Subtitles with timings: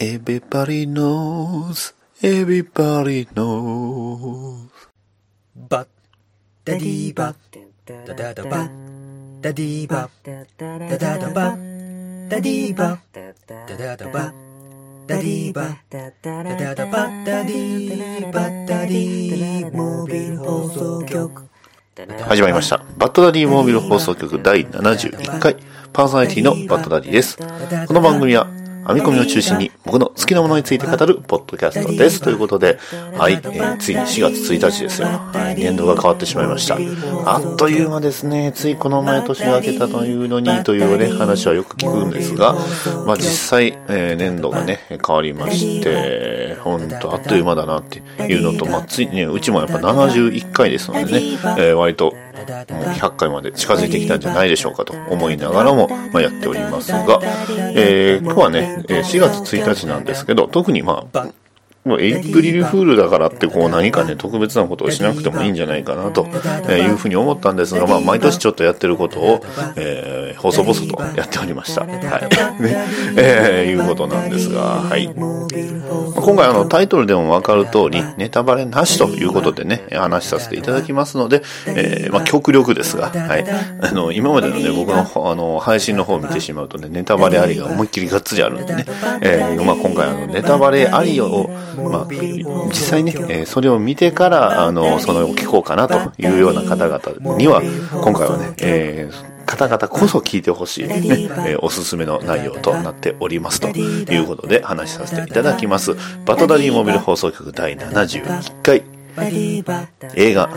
[0.00, 1.92] Everybody knows,
[2.22, 4.70] everybody knows.
[5.68, 5.88] バッ
[6.64, 7.34] ダディーバ
[7.84, 8.70] ダダダバ
[9.42, 10.32] ダディーバダ
[10.96, 11.50] ダダバ
[12.30, 14.32] ダディーバダダダバ
[15.06, 21.42] ダディーバダダダバダディーバダディーモービル放送局。
[22.26, 22.82] 始まりました。
[22.96, 25.56] バッドダディモービル放送局第71回、
[25.92, 27.36] パーソナリティのバッドダディです。
[27.36, 28.59] この番組は、
[28.94, 32.20] 編み込みを中心に僕の好きなものについて語るポッドキャストです。
[32.20, 32.78] ということで、
[33.16, 35.08] はい、えーついに4月1日ですよ。
[35.08, 36.76] はい、年度が変わってしまいました。
[37.26, 38.52] あっという間ですね。
[38.54, 42.54] ついこの前年が明けたというのにというね、話はよく聞くんですが、
[43.06, 51.20] まあ実際、えー年度がね、変わりまして、ほんとあっという間だなっていうのと、まあついにね、うちもやっぱ71回ですのでね、
[51.58, 57.20] えー割と、100回まで近づいてきたんじゃないでしょうかと思いながらも、ま、やっておりますが、
[57.74, 61.28] えー今日はね、4月1日なんですけど、特にまあ、
[61.90, 66.28] もうエイプリルフールだからってこう何かね、特別なことをしなくてもいいんじゃないかなと
[66.68, 69.44] えいうふうに思ったんですが、まあ毎年ちょっとやってることを、
[69.76, 71.82] えー、細々とやっておりました。
[71.82, 71.90] はい。
[72.62, 72.76] ね、
[73.16, 75.10] えーいうことなんですが、はい。
[75.16, 83.44] 今回あのタイトルでもわかる通り、ネタバレなしということでね、話させていただきますので、えーまあ極力ですが、はい。
[83.80, 88.84] あの、今までのね、僕のあの配信の方を見てしまうとね、ネタバレありが思いっきりがっつりあるんでね、
[89.22, 91.50] えーまあ今回あの、ネタバレありを、
[91.88, 92.06] まあ、
[92.68, 105.96] 実際ね、えーそれを見てから、あの、その聞こうかなというような方々には、今回はね、えー方々こそ聞いてほしい、ね、えーおすすめの内容となっておりますということで話しさせていただきます。
[106.24, 108.84] バトダディモビル放送局第71回
[110.14, 110.48] 映画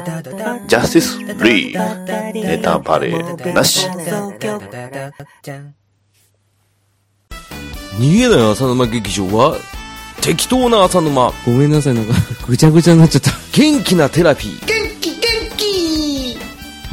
[0.67, 3.17] ジャスティス・リーネタバレ
[3.53, 3.87] なし。
[7.99, 9.55] 逃げない浅沼劇場は
[10.23, 11.33] 適当な浅沼。
[11.45, 12.13] ごめんなさい、なんか、
[12.47, 13.31] ぐちゃぐちゃになっちゃった。
[13.51, 14.65] 元気なテラピー。
[14.65, 15.19] 元気元
[15.57, 16.37] 気。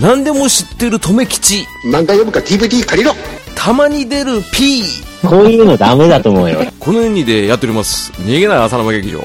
[0.01, 1.65] 何でも知ってる留吉。
[1.85, 3.15] 漫画読むか DVD 借りろ。
[3.55, 4.83] たまに出る P
[5.23, 6.65] こういうのダメだと思うよ。
[6.81, 8.11] この2でやっております。
[8.19, 9.23] 逃げない浅沼劇場。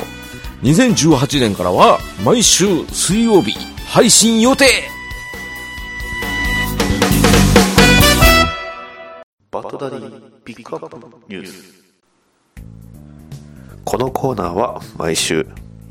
[0.61, 3.55] 2018年からは毎週水曜日
[3.87, 4.65] 配信予定。
[9.49, 10.97] バトダディピックアップ
[11.29, 11.74] ニュース
[13.85, 15.41] このコーナーは毎週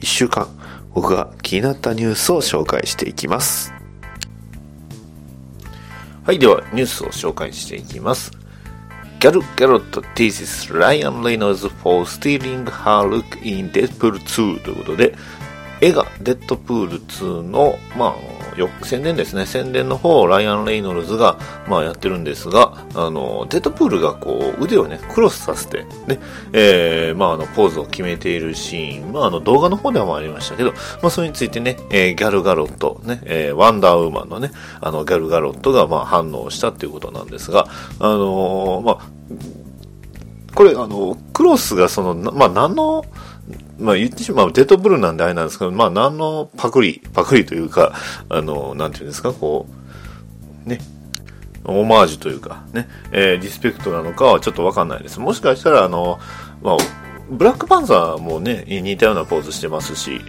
[0.00, 0.48] 1週間
[0.92, 3.72] 僕が気になったニュースを紹介していきます。
[6.24, 8.32] はいではニュースを紹介していきます。
[9.20, 15.14] ギャル・ギャロット teases Ryan Reynolds for stealing her look in Deadpool 2ということで
[15.80, 18.14] 映画「デッドプール2の」まあ
[18.56, 19.46] よ宣伝ですね。
[19.46, 21.38] 宣伝の方ライアン・レイノルズが、
[21.68, 26.18] まあ、やってるんですがあのデッドプールがこう腕をねクロスさせてで、
[26.52, 34.50] えーまあ、あのポーズを決めているシーン、まあ、あの動画の方でもありましたけど、まあ、それについてね、えーギャル・ガロット、ねえーワンダーウーマンのね
[34.80, 37.66] あのギャル・ガロットが、まあ、反応したっていうことなんですが
[37.98, 39.08] あのーまあ
[40.54, 43.04] これ、あの、クロスがその、まあ、何の、
[43.78, 47.92] まあ、言ってしまう、デッドブルなんであれなんですけど、まあ、何のパクリ、パクリというか、
[48.28, 49.66] あの、なんていうんですか、こ
[50.66, 50.78] う、ね、
[51.64, 55.18] オマージュというか、ね、えーリスペクトなのかはちょっとわかんないです。
[55.20, 56.18] もしかしたら、あの、
[56.62, 56.76] まあ、
[57.30, 60.20] ブラックパンサーもね、似たようなポーズしてますし、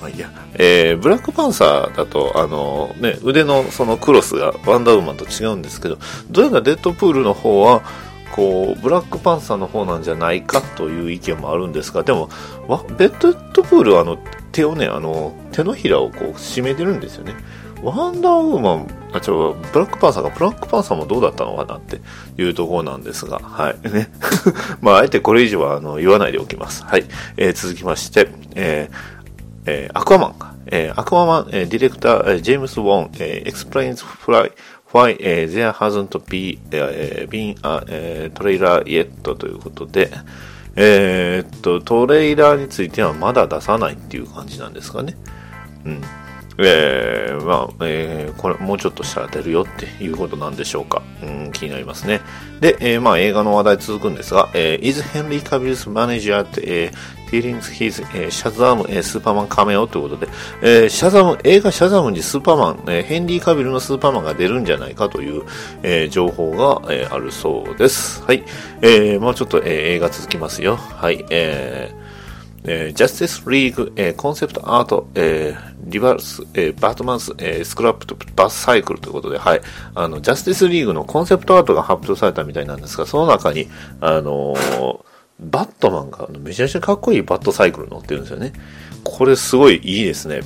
[0.00, 5.98] まあいいや、えーブラックパンサーだと、あの、ね、腕のそのクロスがワンダーウーマンと違うんですけど、
[6.30, 7.82] どうやらデッドプールの方は、
[8.38, 12.28] こう、ブラックパンサーの方なんじゃないかという意見もあるんですが、でも、
[12.96, 13.32] ベッド
[13.64, 14.16] プールはあの、
[14.52, 17.34] 手をね、あの、手のひらをこう、締めてるんですよね。
[17.82, 22.00] ワンダーウーマン、あ、ちょ、ブラックパンサーが、ブラックパンサーもどうだったのかなって
[22.40, 23.90] いうところなんですが、はい。
[23.90, 24.08] ね。
[24.80, 26.84] まあ、あえてこれ以上は、あの、言わないでおきます。
[26.84, 27.06] はい。
[27.36, 28.96] えー続きまして、えー
[29.66, 30.54] えーアクアマンか。
[30.66, 34.52] えーアクアマン、えーディレクター、えージェームス・ウォン、えー explains why,
[34.92, 40.10] why、えー there hasn't be, えー been a、えー trailer yet ということで、
[40.76, 45.16] えーっと、トレーラーについてはまだ出さないっていう感じなんですかね。
[45.84, 46.00] うん。
[46.60, 51.02] えー、まあ、えーこれもうちょっとしたら出るよっていうことなんでしょうか。
[51.22, 52.20] うん、気になりますね。
[52.60, 60.32] で、えーまあ映画の話題続くんですが、えー、is Henry Cavill's manager at、えー、dealing his、えー、Shazam、えー、スーパーマンカメオということで、
[60.62, 65.44] えーシャザム、映画シャザムにスーパーマン、えーヘンリー・カビルのスーパーマンが出るんじゃないかという、
[65.82, 68.22] えー情報が、えーあるそうです。
[68.24, 68.44] はい。
[68.82, 69.64] えー、もうちょっと、えー
[69.94, 70.76] 映画続きますよ。
[70.76, 71.24] はい。
[71.30, 72.07] えー
[72.68, 79.60] えー、ジャスティスリーグ、えーコンセプトアート、えーリバース、えーバートマンス、えースクラップとバスサイクルということで、はい。
[79.94, 83.68] あの、ジャスティスリーグのコンセプトアートが発表されたみたいなんですが、その中に、
[84.00, 85.00] あのー
[85.40, 88.52] バットマンがめちゃめちゃかっこいいバットサイクル乗ってるんですよね。
[89.04, 90.40] これすごいいいですね。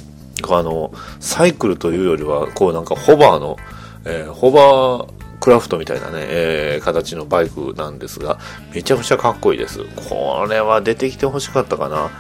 [0.51, 3.57] あの、サイクルというよりは、こうなんかホバーの、
[4.05, 8.39] えーホバークラフトみたいなね、えー形のバイクなんですが、
[8.73, 9.81] めちゃくちゃかっこいいです。
[10.09, 12.11] これは出てきてほしかったかな。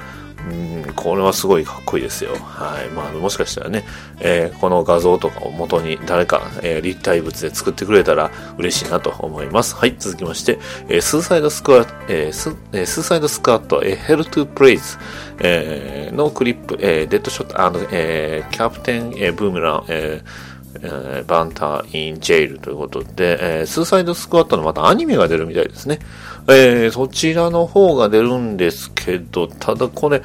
[0.45, 2.33] うん、これはすごいかっこいいですよ。
[2.35, 2.89] はい。
[2.89, 3.85] まあ、もしかしたらね、
[4.19, 9.77] えーこの画像とかを元に誰か、えー立体物で作ってくれたら嬉しいなと思います。
[9.77, 9.95] はい。
[9.99, 10.59] 続きまして、
[10.89, 14.99] えースーサイドスクワット、えースえースーサイドスクワット、えーヘルトゥプレイズ、
[15.39, 20.52] えーのクリップ、えーデッドショット、あの、えーキャプテン、えーブームラン、えー
[20.83, 26.01] えーバンター・イン・ジェイルということで、えースーサイドスクワットのまたアニメが出るみたいですね。
[26.49, 30.23] えーそちらの方が出るんですけど、ただこれ、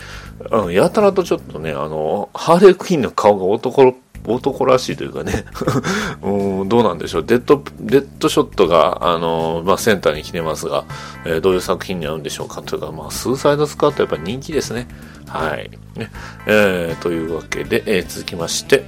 [0.51, 3.95] うん、やたらとちょっとね、あの、ハーレークイーンの顔が男
[4.25, 5.45] 男らしいというかね、
[6.21, 7.23] うん、どうなんでしょう。
[7.23, 10.83] デッド、デッドショットが、あの、まあ、センターに来てますが、
[11.25, 14.87] えーどういう作品に合うんでしょうかというか、まあ、スーサイドスクワッドやっぱり人気ですね。
[15.29, 15.69] はい。
[15.95, 16.11] ね、
[16.45, 18.83] えーというわけで、えー続きまして、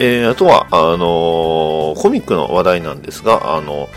[0.00, 3.88] えーあとは、あのーコミックの話題なんですが、あの、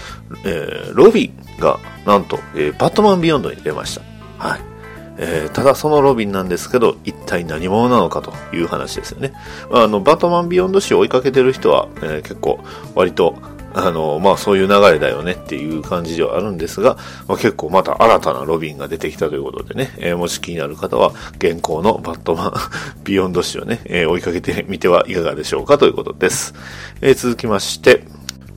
[0.43, 4.01] えーロビンが、なんと、えーバットマンビヨンドに出ました。
[4.47, 4.61] はい。
[5.17, 9.33] えーただそのロビンなんですけど、一体何者なのかという話ですよね。
[9.71, 12.59] あの、バットマンビヨンド誌を追いかけてる人は、えー結構、
[12.95, 13.35] 割と、
[13.73, 16.97] あの、まあそういう流れだよねっていう感じではあるんですが、
[17.27, 22.53] まあ、結構また新たなロビンが出てきたということでね、えーもし気になる方は、現行のバットマン
[23.03, 26.53] ビヨンド誌をね、えー追いかけてみてはいかがでしょうかということです。
[27.01, 28.03] えー続きまして、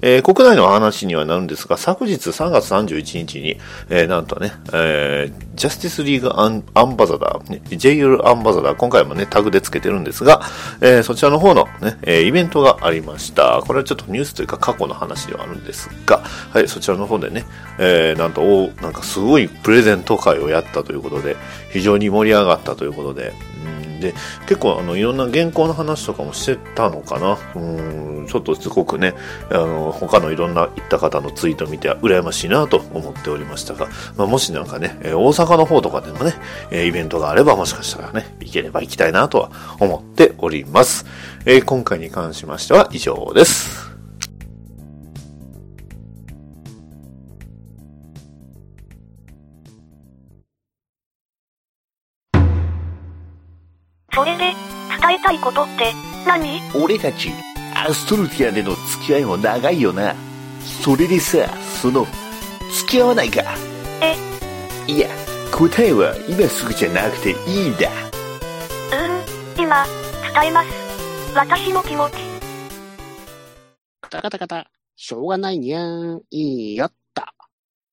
[0.06, 3.56] えー国内の話にはなるんですが、昨日3月31日に、
[3.89, 10.43] えーなんとね、えージャスティスリーグアンアンバザダー、JL アンバザダー、今回もね、タグでつけてるんですが、
[10.83, 13.62] えーそちらの方のね、えイベントがありました。
[13.67, 17.47] これはちょっとニュースというか過去の話ではあるんですが、はい、そちらの方でね、
[17.79, 21.37] えなんと、おなんかすごいプレゼント会をやったということで、
[21.71, 23.33] 非常に盛り上がったということで、
[24.00, 24.14] で、
[24.46, 27.38] 結構あの、いろんな原稿の話とかもしてたのかな。
[27.55, 29.14] うん、ちょっとすごくね、
[29.50, 36.35] あの、他のいろんな行った方のツイート見て、羨ましいなと思っておりましたが、まあ、もしなんかね、大阪の方とかでもね、
[36.70, 39.50] えイベントがあればもしかしたらね、行ければ行きたいなとは
[39.81, 41.06] 思っております。
[41.46, 43.84] えー今回に関しましては以上です。
[54.15, 54.55] それで、伝
[55.17, 55.93] えたいことって
[56.25, 56.61] 何？
[56.75, 57.33] 俺たち、
[57.75, 60.15] アストルティアでの付き合いも長いよな。
[60.61, 61.49] それでさ、
[61.83, 62.07] その、
[62.73, 63.43] 付き合わないか
[64.01, 64.17] え、
[64.91, 65.09] いや、
[65.51, 67.91] 答えは今すぐじゃなくていいんだ。
[67.91, 69.85] うーん、今、
[70.41, 70.69] 伝えます。
[71.35, 72.15] 私の気持ち。
[74.01, 74.71] カタカタカタ。
[74.97, 76.23] しょうがないにゃーん。
[76.31, 77.35] いいよった。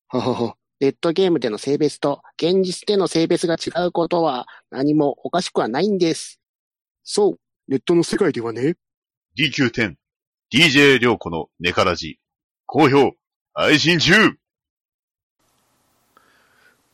[0.08, 0.54] ほほほ。
[0.82, 6.40] ネットゲームでの性別と現実での性別が違うことは何もおかしくはないんです。
[7.04, 7.40] そう。
[7.68, 8.78] ネットの世界ではね。
[9.38, 9.94] DQ10、
[10.52, 12.18] DJ 涼子のネカラジ、
[12.66, 13.12] 好評、
[13.54, 14.12] 配信中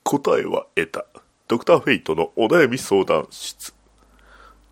[0.04, 1.06] 答えは得た。
[1.48, 3.74] ドクターフェイトのお悩み相談室。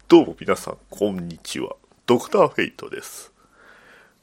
[0.09, 1.77] どうも皆さん、こんにちは。
[2.05, 3.31] ドクターフェイトです。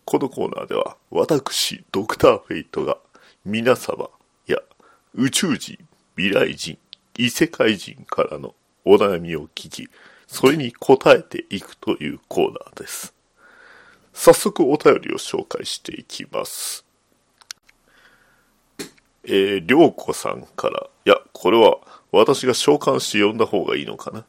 [0.05, 2.99] このコーナーでは、私、ドクターフェイトが、
[3.47, 4.11] 皆様、
[5.15, 5.79] 宇宙人、
[6.17, 6.79] 未来人、
[7.19, 8.55] 異世界人からの
[8.87, 9.89] お悩みを聞き、
[10.27, 13.15] それに答えていくというコーナーです。
[14.15, 16.87] 早速お便りを紹介していきます。
[19.25, 21.77] えー、りょうこさんから、いや、これは
[22.11, 24.25] 私が召喚して呼んだ方がいいのかな。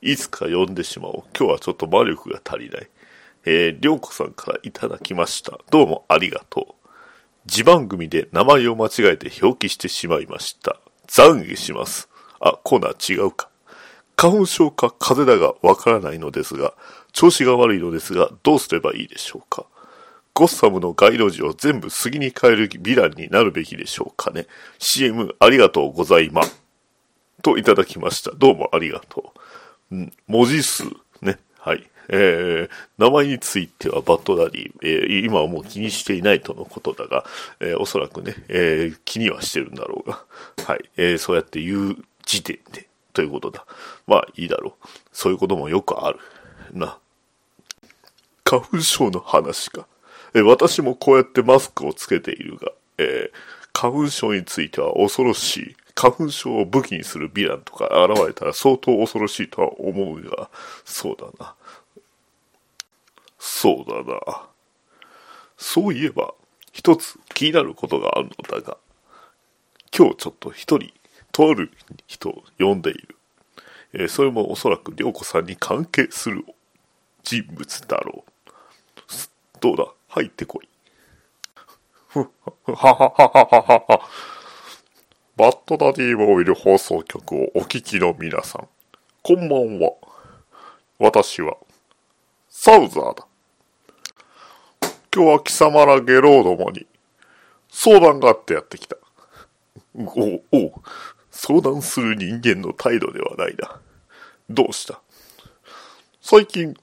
[0.00, 1.14] いつか呼んでしまおう。
[1.38, 2.88] 今日はちょっと魔力が足りない。
[3.44, 5.58] えー、りょうこさんからいただきました。
[5.70, 6.83] どうもありがとう。
[7.46, 10.78] 自番組で名前を間違えて表記してしまいました。
[11.08, 12.08] 懺悔します。
[12.40, 13.48] あ、コーナー違うか。
[14.16, 16.74] 花粉症か風邪だがわからないのですが、
[17.12, 19.66] 調子が悪いのですが、どうすればいいでしょうか。
[20.34, 24.46] ゴッサムの街路樹を全部杉に変えるヴィランになるべきでしょうかね。
[24.78, 26.60] CM ありがとうございます。
[27.42, 28.32] といただきました。
[28.32, 29.32] どうもありがと
[29.92, 29.96] う。
[29.96, 30.84] うん、文字数、
[31.22, 31.38] ね。
[31.58, 31.88] はい。
[32.08, 37.24] えー、名前についてはバッドダディ、えー、今はもう気にしていないとのことだが、
[37.60, 40.24] えー、おそらくね、えー、気にはしてるんだろうが、
[40.66, 40.90] はい。
[40.96, 43.64] えー、そうやって言う時点で、ということだ。
[44.06, 44.88] まあいいだろう。
[45.12, 46.18] そういうこともよくある。
[46.72, 46.98] な。
[48.44, 49.86] 花粉症の話か。
[50.34, 55.76] えー私もこうやってマスクをつけているが、えー花粉症については恐ろしい。
[55.96, 60.48] 花粉症を武器にするヴィランとか現れたら相当恐ろしいとは思うが、
[60.84, 61.54] そうだな。
[63.46, 64.48] そうだな。
[65.58, 66.32] そういえば、
[66.72, 68.78] 一つ気になることがあるのだが、
[69.96, 70.94] 今日ちょっと一人
[71.30, 71.70] とある
[72.06, 73.16] 人を呼んでいる。
[73.92, 76.46] えーそれもおそらく涼子さんに関係する
[77.22, 78.30] 人物だろう。
[79.60, 79.86] どうだ？
[80.08, 80.68] 入ってこい。
[82.08, 82.26] ふは
[82.66, 84.08] ははははは。
[85.36, 88.68] バッドダディモービル放送局をお聞きの皆さん、
[89.22, 89.92] こんばんは。
[90.98, 91.56] 私は、
[92.48, 93.26] サウザーだ。
[95.14, 96.88] 今日は貴様らゲローどもに
[97.70, 98.96] 相談があってやってきた。
[99.94, 100.82] お、お、
[101.30, 103.80] 相談する人間の態度ではないな。
[104.50, 105.00] どうした？
[106.20, 106.74] 最近、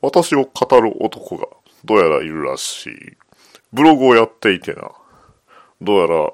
[0.00, 1.48] 私を語る男が
[1.84, 2.92] どうやらいるらしい。
[3.72, 4.92] ブログをやっていてな。
[5.80, 6.32] どうやら、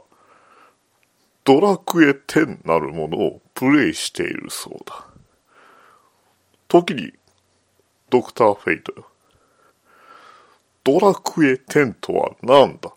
[1.45, 5.07] ドラクエ10なるものをプレイしているそうだ。
[6.69, 7.15] 時に、
[8.11, 9.07] ドクターフェイトよ。
[10.87, 12.95] ドラクエ10とは何だ？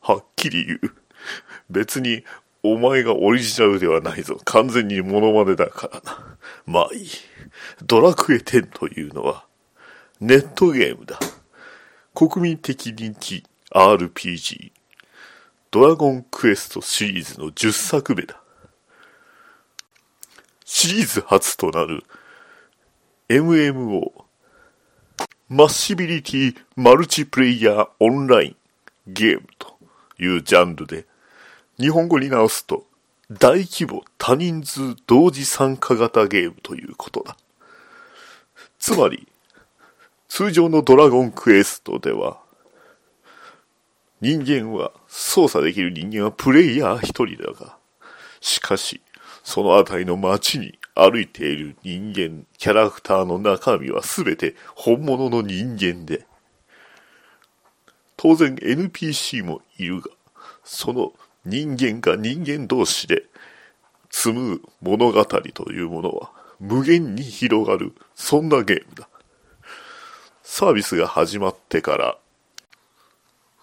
[0.00, 0.80] はっきり言う。
[1.70, 2.24] 別に、
[2.64, 4.36] お前がオリジナルではないぞ。
[4.44, 6.36] 完全にモノマネだからな。
[6.66, 7.08] まあいい。
[7.84, 9.46] ドラクエ10というのは、
[10.18, 11.16] ネットゲームだ。
[12.12, 14.72] 国民的人気 RPG、
[15.70, 18.42] ドラゴンクエストシリーズの10作目だ。
[20.64, 22.02] シリーズ初となる
[23.28, 24.10] MMO、
[25.54, 28.56] マッシビリティマルチプレイヤーオンライン
[29.06, 29.76] ゲームと
[30.18, 31.04] いうジャンルで、
[31.78, 32.86] 日本語に直すと
[33.30, 37.36] 大規模多人数同時参加型ゲームということだ。
[38.78, 39.28] つまり、
[40.26, 42.40] 通常のドラゴンクエストでは、
[44.22, 47.76] 人間は、操作できる人間はプレイヤー一人だが、
[48.40, 49.02] しかし、
[49.44, 56.26] そのあたりの街に歩いている人間、キャラクターの中身はすべて本物の人間で、
[58.16, 60.10] 当然 NPC もいるが、
[60.64, 61.12] その
[61.44, 63.24] 人間が人間同士で
[64.10, 66.30] 紡ぐ物語というものは
[66.60, 69.08] 無限に広がる、そんなゲームだ。
[70.42, 72.18] サービスが始まってから、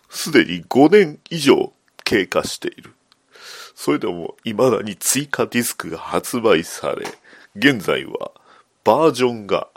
[0.10, 1.72] すでに5年以上
[2.04, 2.94] 経過している。
[3.82, 7.08] それでも未だに追加ディスクが発売され、
[7.56, 8.32] 現在は
[8.84, 9.70] バージョンが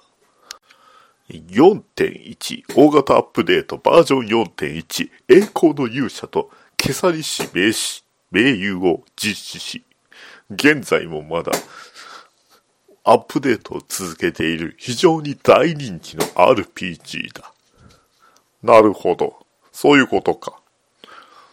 [1.30, 9.84] 4.1大型アップデートバージョン4.1栄光の勇者と消さりし名詞名優を実施し、
[10.50, 11.52] 現在もまだ
[13.04, 17.52] アップデートを続けている非常に大人気の RPG だ。
[18.64, 19.46] なるほど。
[19.70, 20.58] そういうことか。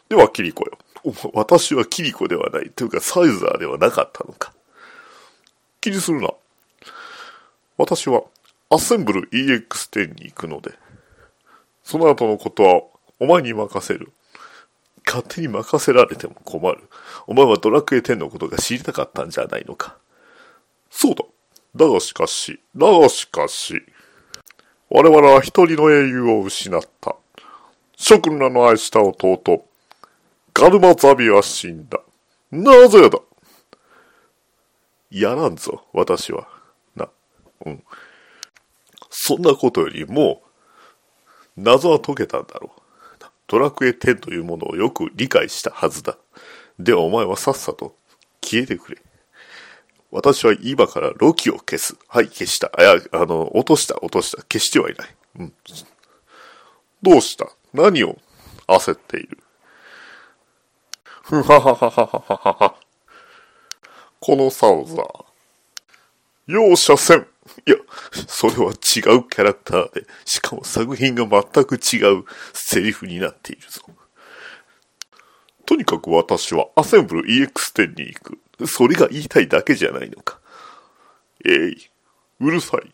[0.10, 0.80] では、キリコよ。
[1.34, 2.70] 私はキリコではない。
[2.70, 4.54] というか、サイザーではなかったのか。
[5.82, 6.32] 気にするな。
[7.78, 8.24] 私は、
[8.70, 10.74] アッセンブル EX10 に行くので、
[11.84, 12.82] その後のことは、
[13.20, 14.12] お前に任せる。
[15.06, 16.90] 勝手に任せられても困る。
[17.26, 19.98] お前はドラクエ10のことが知りたかったんじゃないのか。
[20.90, 21.24] そうだ。
[21.76, 23.82] だがしかし、だがしかし、
[24.90, 27.16] 我々は一人の英雄を失った。
[27.96, 29.66] 諸君らの愛した弟、
[30.60, 32.02] ガルマザビは死んだ。
[32.52, 33.20] なぜだ？
[35.10, 36.50] やらんぞ、私は。
[36.96, 37.10] な、
[37.66, 37.84] うん。
[39.10, 40.44] そんなことよりも、
[41.56, 42.82] 謎は解けたんだろう。
[43.48, 46.18] ドラクエ10というものをよく理解したはずだ。
[46.78, 47.96] ではお前はさっさと
[48.42, 49.02] 消えてくれ。
[50.12, 51.96] 私は今からロキを消す。
[52.10, 52.70] はい、消した。
[52.78, 54.38] あ、や、あの、落とした、落とした。
[54.44, 55.16] 消してはいない。
[55.40, 55.54] うん。
[57.02, 57.48] どうした？
[57.74, 58.18] 何を
[58.68, 59.40] 焦っている？
[61.30, 62.76] ふはははははは。
[64.20, 65.26] このサウザー。
[66.48, 67.28] 容赦せん。
[67.68, 67.76] いや、
[68.28, 73.84] それは違うキャラクターで、しかも作品が全く違うセリフになっているぞ。
[75.68, 78.68] とにかく私はアセンブル EX10 に行く。
[78.68, 80.40] それが言いたいだけじゃないのか。
[81.46, 81.78] えい、
[82.40, 82.92] うるさい。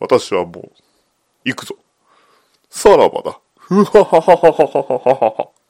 [0.00, 0.72] 私はもう、
[1.44, 1.76] 行くぞ。
[2.70, 3.38] さらばだ。
[3.58, 5.61] ふはははははははは。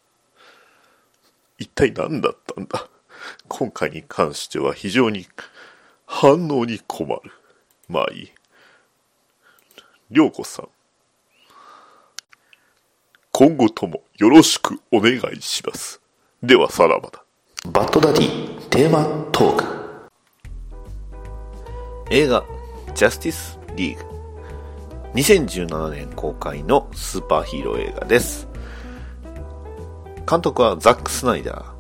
[1.63, 2.89] 一体何だったんだ？
[3.47, 5.27] 今回に関しては非常に
[6.07, 7.21] 反応に困る。
[7.89, 8.33] まあいい。
[10.11, 10.69] りょうこさん。
[13.31, 16.01] 今後ともよろしくお願いします。
[16.43, 17.25] ではさらばだ。
[17.71, 19.65] バッドダディテーマトーク
[22.11, 22.45] 映画、
[22.95, 24.05] ジャスティス・リーグ。
[25.15, 28.49] 2017年公開のスーパーヒーロー映画です。
[30.29, 31.73] 監督はザック・スナイダー。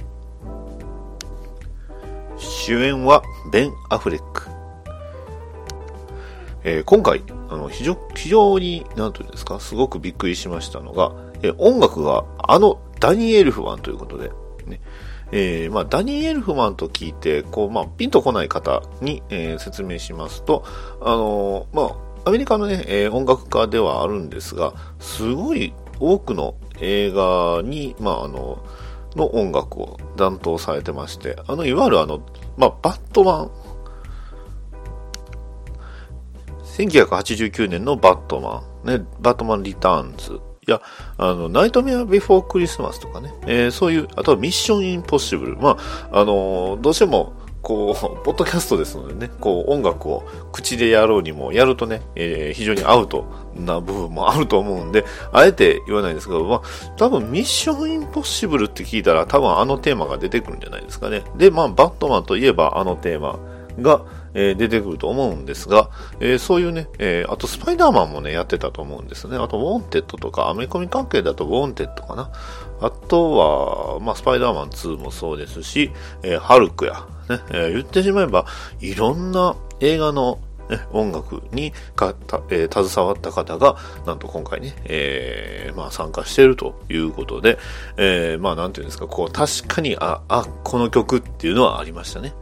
[2.38, 4.48] 主演はベン・アフレック。
[6.64, 14.30] えー今回、あの、非常、非常に、なんというんですか、すごくびっくりしましたのが、えー音楽があのダニエル・フワンということで、
[14.66, 14.80] ね
[15.32, 20.64] えーまあ、ダニ・エルフマンと聞いて、こう、まあ、ピンとこない方に、えー説明しますと、
[21.00, 21.82] あのま
[22.24, 28.62] あ、アメリカのね、え音楽家ではあるんですが、すごい多くの映画に、まあ、あの、
[29.16, 32.20] の音楽を担当されてまして、あの、いわゆるあの、
[32.56, 33.50] まあ、バットマン、
[36.76, 40.80] 1989年のバットマン、ね、バットマンリターンズ、いや、
[41.18, 45.56] あの、ナイトメアビフォークリスマスとかね、えーそういう、あとはミッションインポッシブル。
[45.56, 45.76] ま
[46.10, 56.60] あ、あのどうしても、こう、ポッドキャストですのでね、こう、音楽を口でやろうにも、やるとね、えー非常にアウトな部分もあると思うんで、あえて言わないんですけど、まあ、
[56.96, 61.22] 多分ミッションインポッシブルって聞いたら、多分あのテーマが出てくるんじゃないですかね。
[61.36, 63.38] で、まあ、バットマンといえばあのテーマ
[63.80, 64.02] が、
[64.34, 69.36] えー出てくると思うんですが、えーそういうね、えーあとスパイダーマンもね、やってたと思うんですね。
[69.36, 72.30] あと、ウォンテッドとか、アメコミ関係だとウォンテッドかな。
[72.80, 75.92] あとは、まあ、スパイダーマン2もそうですし、
[76.22, 78.46] えーハルクや、ね、えー言ってしまえば、
[78.80, 80.38] いろんな映画の、
[80.70, 87.58] ね、音楽にかた、えー携わった方が、なんと今回ね、えーまあ参加しているということで、
[87.96, 92.32] えーまあなんていうんですか、こう確かに、あ、あ、この曲っていうのはありましたね。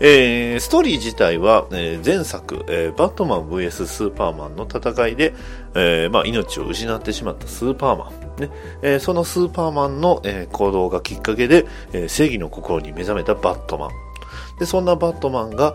[0.00, 5.34] えーストーリー自体は、えー前作、えーバットマン VS スーパーマンの戦いで、
[5.74, 8.50] えーまあ、命を失ってしまったスーパーマン、ね。
[8.82, 13.90] えーそのスーパーマンの、えー行動がきっかけで、えー正義の心に目覚めたバットマン。
[14.60, 15.74] でそんなバットマンが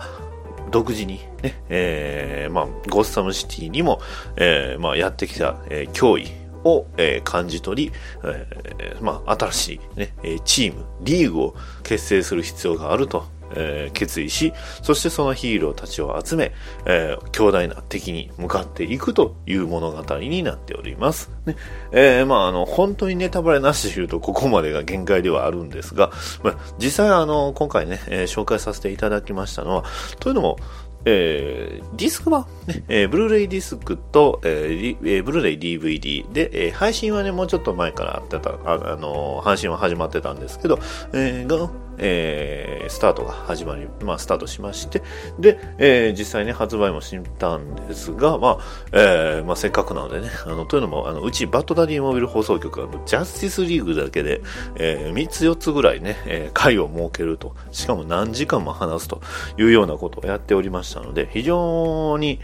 [0.72, 4.00] 独自にね、えーまあ、ゴッサムシティにも、
[4.38, 6.32] えーまあ、やってきた、えー脅威
[6.64, 7.92] を、えー感じ取り、
[8.24, 10.14] えーまあ、新しい、ね、
[10.46, 13.26] チーム、リーグを結成する必要があると、
[13.56, 16.52] えー決意し、そしてそのヒーローたちを集め、
[16.86, 21.30] えー強大な敵に向かっていくという物語になっております。
[21.46, 21.56] ね
[21.92, 26.12] えーまあ、あの、本当にネタバレなしで言うとここまでが限界ではあるんですが、
[26.44, 29.84] まあ、実際あの、今回ね、えー紹介させていただきましたのは、
[30.20, 30.58] というのも、
[31.06, 40.80] えーディスク版、ね、えーブルーレイディスクと、えーブルーレイ DVD で、えー配信はね、もうちょっと前からあってた、あ、あのー配信は始まってたんですけど、
[41.14, 41.48] えー、
[41.98, 45.02] えースタートが始まり、まあ、スタートしまして、
[45.40, 48.58] で、えー実際ね、発売もしたんですが、まあ、
[48.92, 54.42] えーまあ、せっかくなのでね、あの、というのも、あの、うち、バッドダディモビル放送局は、ジャスティスリーグだけで、
[54.76, 59.22] え3つ4つぐらいね、えー回を設けると、しかも何時間も話すと
[59.58, 62.40] いうようなことをやっておりましたので、非常に、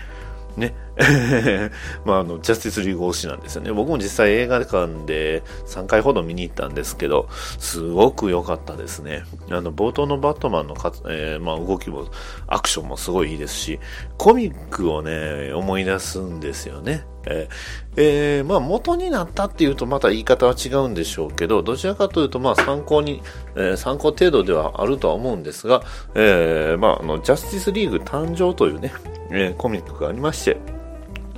[0.58, 0.76] ね、
[2.06, 3.72] まあ、あの、ジャスティスリーグ推しなんですよね。
[3.72, 9.24] 僕も実際映画館で3回ほど見に行ったんですけど、すごく良かったですね。
[9.50, 12.06] あの、冒頭のバットマンのか、えーまあ、動きも、
[12.48, 13.80] アクションもすごいいいですし、
[14.18, 17.06] コミックをね、思い出すんですよね。
[17.26, 17.54] えー
[17.98, 23.22] えーまあ、元になったっていうとまた言い方は違うんでしょうけど、どちらかというと、まあ、参考に、
[23.56, 25.84] えー参考程度ではあるとは思うんですが、
[26.16, 28.92] えーまあ、あの、ジャスティスリーグ誕生というね、
[29.32, 30.58] えーコミックがありまして、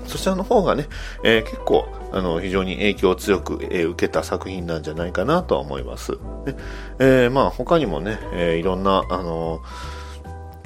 [0.06, 0.88] そちらの方がね、
[1.24, 6.14] えー結構、あの、非常に影響を強く、えー受けた作品なんじゃないかなとは思います。
[6.46, 6.56] で
[7.00, 9.62] えーまあ、他にもね、えいろんな、あの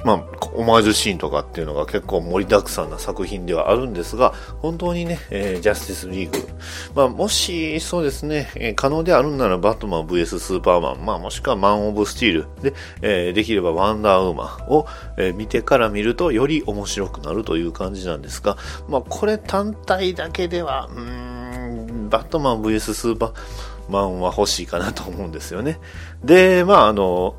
[0.04, 6.48] まあ、オマージュシーンとかっていうのが結構盛りだくさんな作品ではあるんですが、本当にね、えージャスティスリーグ。
[6.94, 18.56] まあ、もし、そうですね、えー可能であるんならバットマン VS スーパーマン、まあ、もしくはマン・オブ・スティールで、えーできればワンダーウーマンを、え見てから見るとより面白くなるという感じなんですが、
[18.88, 23.32] まあ、これ単体だけでは、うーん、バットマン VS スーパー
[23.88, 25.78] マンは欲しいかなと思うんですよね。
[26.24, 27.36] で、まあ、あの、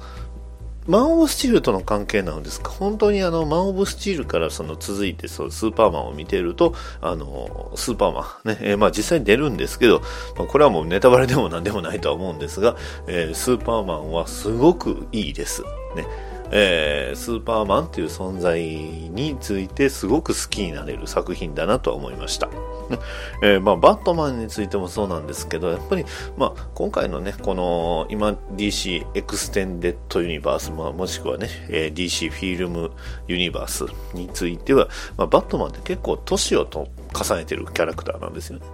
[0.87, 2.69] マン・オブ・スチールとの関係なんですか？
[2.71, 10.01] 本当にあの、マン・オブ・スチールからその続いてそう、スーパーマンを見てると、あの、スーパーマン ね、えーまあ実際に出るんですけど、
[10.37, 12.75] まあこれはもうネタバレでも何でもないとは思うんですが、
[13.07, 15.61] えースーパーマンはすごくいいです。
[15.95, 16.05] ね。
[16.51, 22.49] えースーパーマンっていう存在についてすごく好きになれる作品だなとは思いました。
[23.43, 26.05] えーまあ、バットマンについてもそうなんですけど、やっぱり、
[26.37, 32.91] まあ、今回のね、この、今 DC エクステンデッドユニバース、まあ、もしくはね、えー DC フィルム
[33.27, 38.65] ユニバースについては、まあ、バットマンって結構年を重ねてるキャラクターなんですよね。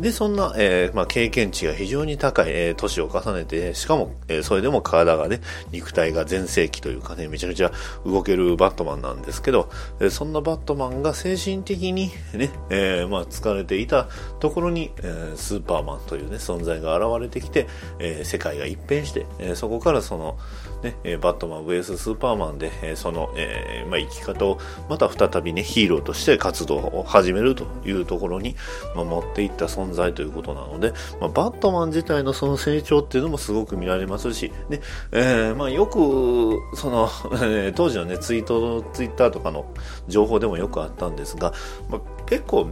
[0.00, 5.40] で、そんな、えーまあ、経験値が非常に高い、えー年を重ねて、しかも、えーそれでも体がね、
[5.72, 7.70] 肉体が全盛期というかね、めちゃくちゃ
[8.06, 14.08] 動けるバットマンなんですけど、えーそんなバットマンが精神的にね、えーまあ、疲れていた
[14.40, 17.66] ところに、えースーパーマンというね、存在が現れてきて、
[17.98, 20.38] えー世界が一変して、えーそこからその、
[20.82, 28.56] ね、えバットマン VS ススーパーマンで、えその、えまあ、生き方をまた再びね、ヒーローとして活動を始めるというところに、
[28.94, 34.80] まあ、持っていった存在ということなので、まあ、バットマン自体のその成長っていうのもすごく見られますし、で、
[35.12, 37.08] えー、まあよく、その、
[37.42, 39.66] え、当時のね、ツイート、ツイッターとかの
[40.08, 41.52] 情報でもよくあったんですが、
[41.88, 42.70] まあ、結構、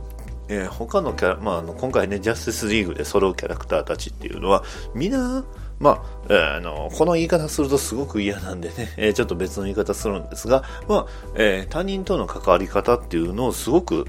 [0.49, 5.45] えー、他のキャラ、まあ、あの今回ね、ジャスティスリーグで揃うキャラクターたちっていうのは、みんな、
[5.79, 14.07] まあ、あの、この言い方するとすごく嫌なんでね、 え、ちょっと別の言い方するんですが、まあ、えー、他人との関わり方っていうのをすごく、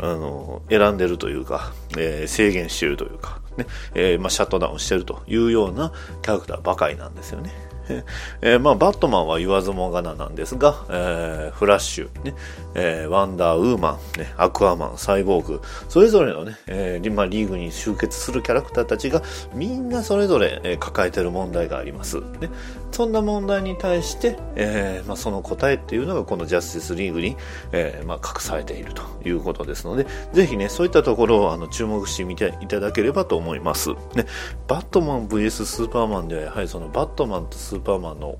[0.00, 7.69] あの、選んでるというか、え制限してるというか、ね、えまあ、シャットダウンしてるというようなキャラクターばかりなんですよね。
[8.40, 12.34] えー、まあ、バットマンは言わずもがななんですが、えー、フラッシュ、ね
[12.74, 19.22] えー、ワンダーウーマン、ね、アクアマン、サイボーグ、それぞれのね、えーまあ、リーグに集結するキャラクターたちが
[19.54, 22.20] みんなそれぞれ、えー、抱えている問題があります。
[22.40, 22.50] ね、
[22.92, 27.36] そんな問題に対して、えーまあ、その答えっていうのがこのジャスティスリーグに、
[27.72, 33.90] えーまあ、隠されているということですので、ぜひね、そういったところをあの注目してみていただければと思います。
[34.14, 34.26] ね、
[34.66, 38.38] バットマン VS スーパーマンではやはりそのバットマンとスーパーマンの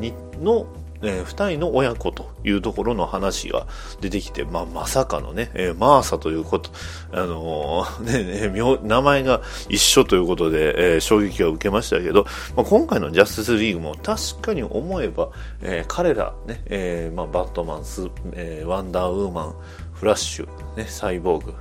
[0.00, 0.66] にの
[1.02, 3.66] えー、二人の親子というところの話が
[4.00, 6.70] 出てきて、まあ、まさかのね、えー、マーサということ、
[7.12, 12.24] あのー、 ね、名前が一緒ということで、えー、衝撃を受けましたけど、
[12.56, 15.28] まあ、今回のジャスティスリーグも確かに思えば、
[15.62, 19.54] えー、彼ら、ね、えー、まあ、バットマンス、えー、ワンダーウーマン、
[19.94, 21.54] フラッシュ、ね、サイボーグ、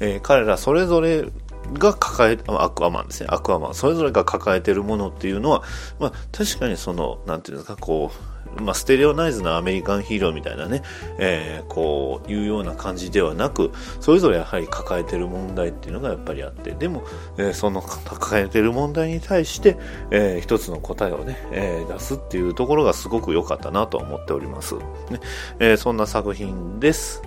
[0.00, 1.24] えー、彼らそれぞれ
[1.72, 3.28] が抱え、アクアマンですね。
[3.30, 3.74] アクアマン。
[3.74, 5.62] それぞれが抱えているものっていうのは、
[5.98, 10.82] まあ、確かにその、なんていうんですか、こう、まあ、ステレオナイズなアメリカンヒーローみたいなね、
[11.18, 17.04] えー、こういうような感じではなく、それぞれやはり抱えてる問題っていうのがやっぱりあって、でも、
[17.38, 19.76] えー、その 抱えてる問題に対して、
[20.10, 24.74] えー、一つの答えをね、えー、出すっていうところがすごく良かったなと思っております。
[24.74, 25.20] ね
[25.58, 27.22] えー、そんな作品です。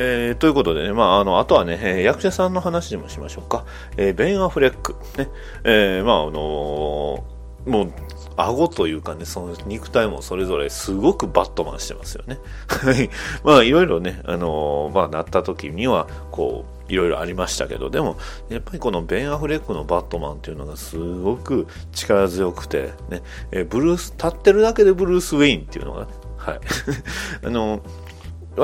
[0.00, 3.64] えー、ということでね、まあ、あの、あとはね、え役者さんの話でもしましょうか。
[3.96, 4.94] えー、ベン・アフレック。
[5.16, 5.28] ね、
[5.64, 7.24] え、まあ、あの、
[7.66, 7.92] もう、
[8.38, 12.38] 顎というかね、その肉体もそれぞれすごくバットマンしてますよね。
[12.68, 13.10] はい。
[13.42, 18.16] まあ、いろいろね、あのー、まあ、なった時には、こう、いろいろありましたけど、でも、
[18.48, 26.60] やっぱりこのベン・アフレックのバットマンっていうのがすごく力強くて、ね、えブルース、立ってるだけでブルース・ウェインっていうのが、はい。
[27.44, 27.80] あのー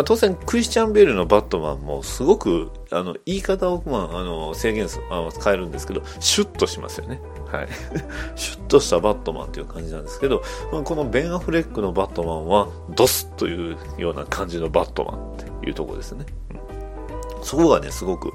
[0.03, 7.21] 当然、クリスチャン・ベールのバットマンもすごく、あの、言い方を、まあ、あの、制限す、あの、変えるんですけど、シュッとしますよね。
[7.55, 7.69] はい。
[8.35, 16.27] シュッとしたバットマンという感じなんですけど、このベン・アフレックのバットマンは、ドスというような感じのバットマンっていうところですね。
[16.51, 16.61] うん、
[17.45, 18.33] そこがね、すごく、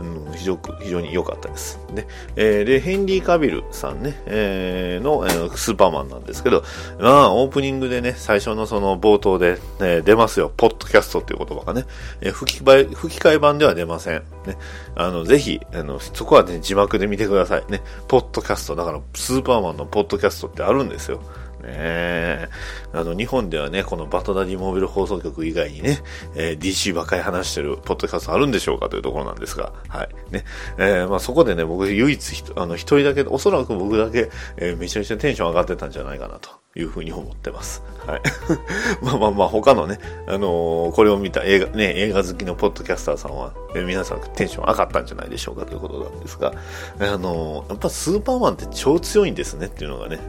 [0.00, 1.80] うん、非常非常に良かったです。
[1.94, 6.62] で、えー、で、ヘンリー・カビルさんね、えー、の、えー、スーパーマンなんですけど、
[7.00, 10.52] まあ、オープニングでね、最初のその冒頭で、ね、出ますよ。
[10.56, 11.84] ポッドキャストっていう言葉がね、
[12.20, 14.22] えー、吹き替え、吹き替え版では出ません。
[14.46, 14.56] ね、
[14.94, 17.64] あの、ぜひ、あの、そこはね、字幕で見てください。
[17.68, 21.20] ね、ポッドキャスト、だから、スーパーマンのポッドキャストってあるんですよ。
[21.62, 22.48] ね
[22.92, 25.98] あの、日本ではね、このバトダディモービル放送局以外にね、
[26.34, 30.08] えー、DC ばかり話してるポッドキャストあるんでしょうかというところなんですが、はい。
[30.30, 30.44] ね、
[30.78, 36.50] えー、まあそこでね、僕唯一あの、一人だけ、おそらく僕だけ、えー、めちゃめちゃテンション上がってたんじゃないかなと。
[36.76, 37.82] いうふうに思ってます。
[38.06, 38.22] はい。
[39.02, 46.52] まあまあまあ、他のね、あのー、これを見た映画、ね、映画好きのポッドキャスターさんは、え、皆さんテンション上がったんじゃないでしょうかということなんですが、
[47.00, 50.20] あのー、やっぱスーパーマンって超強いんですねっていうのがね、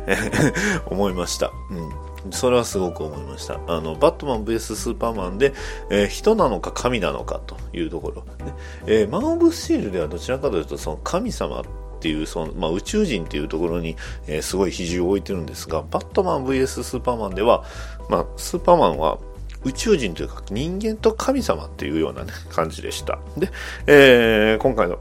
[0.88, 1.52] 思いました。
[1.70, 2.09] うん。
[2.32, 3.60] それはすごく思いました。
[3.68, 5.54] あの、バットマン VS スーパーマンで、
[5.90, 8.24] えー、人なのか神なのかというところ。
[8.46, 8.54] ね
[8.88, 11.64] えー、マン・オブ・スチールではどちらかというと、その神様っ
[12.00, 13.96] ていう、その、まあ、宇宙人っていうところに、
[14.28, 17.64] えー、すごい比重を置いてるんですが、バットマン VS スーパーマンでは、
[18.10, 19.20] まあ、スーパーマンは
[19.64, 23.20] 宇宙人というか人間と神様っていうようなね、感じでした。
[23.38, 23.50] で、
[23.88, 25.00] えー、今回の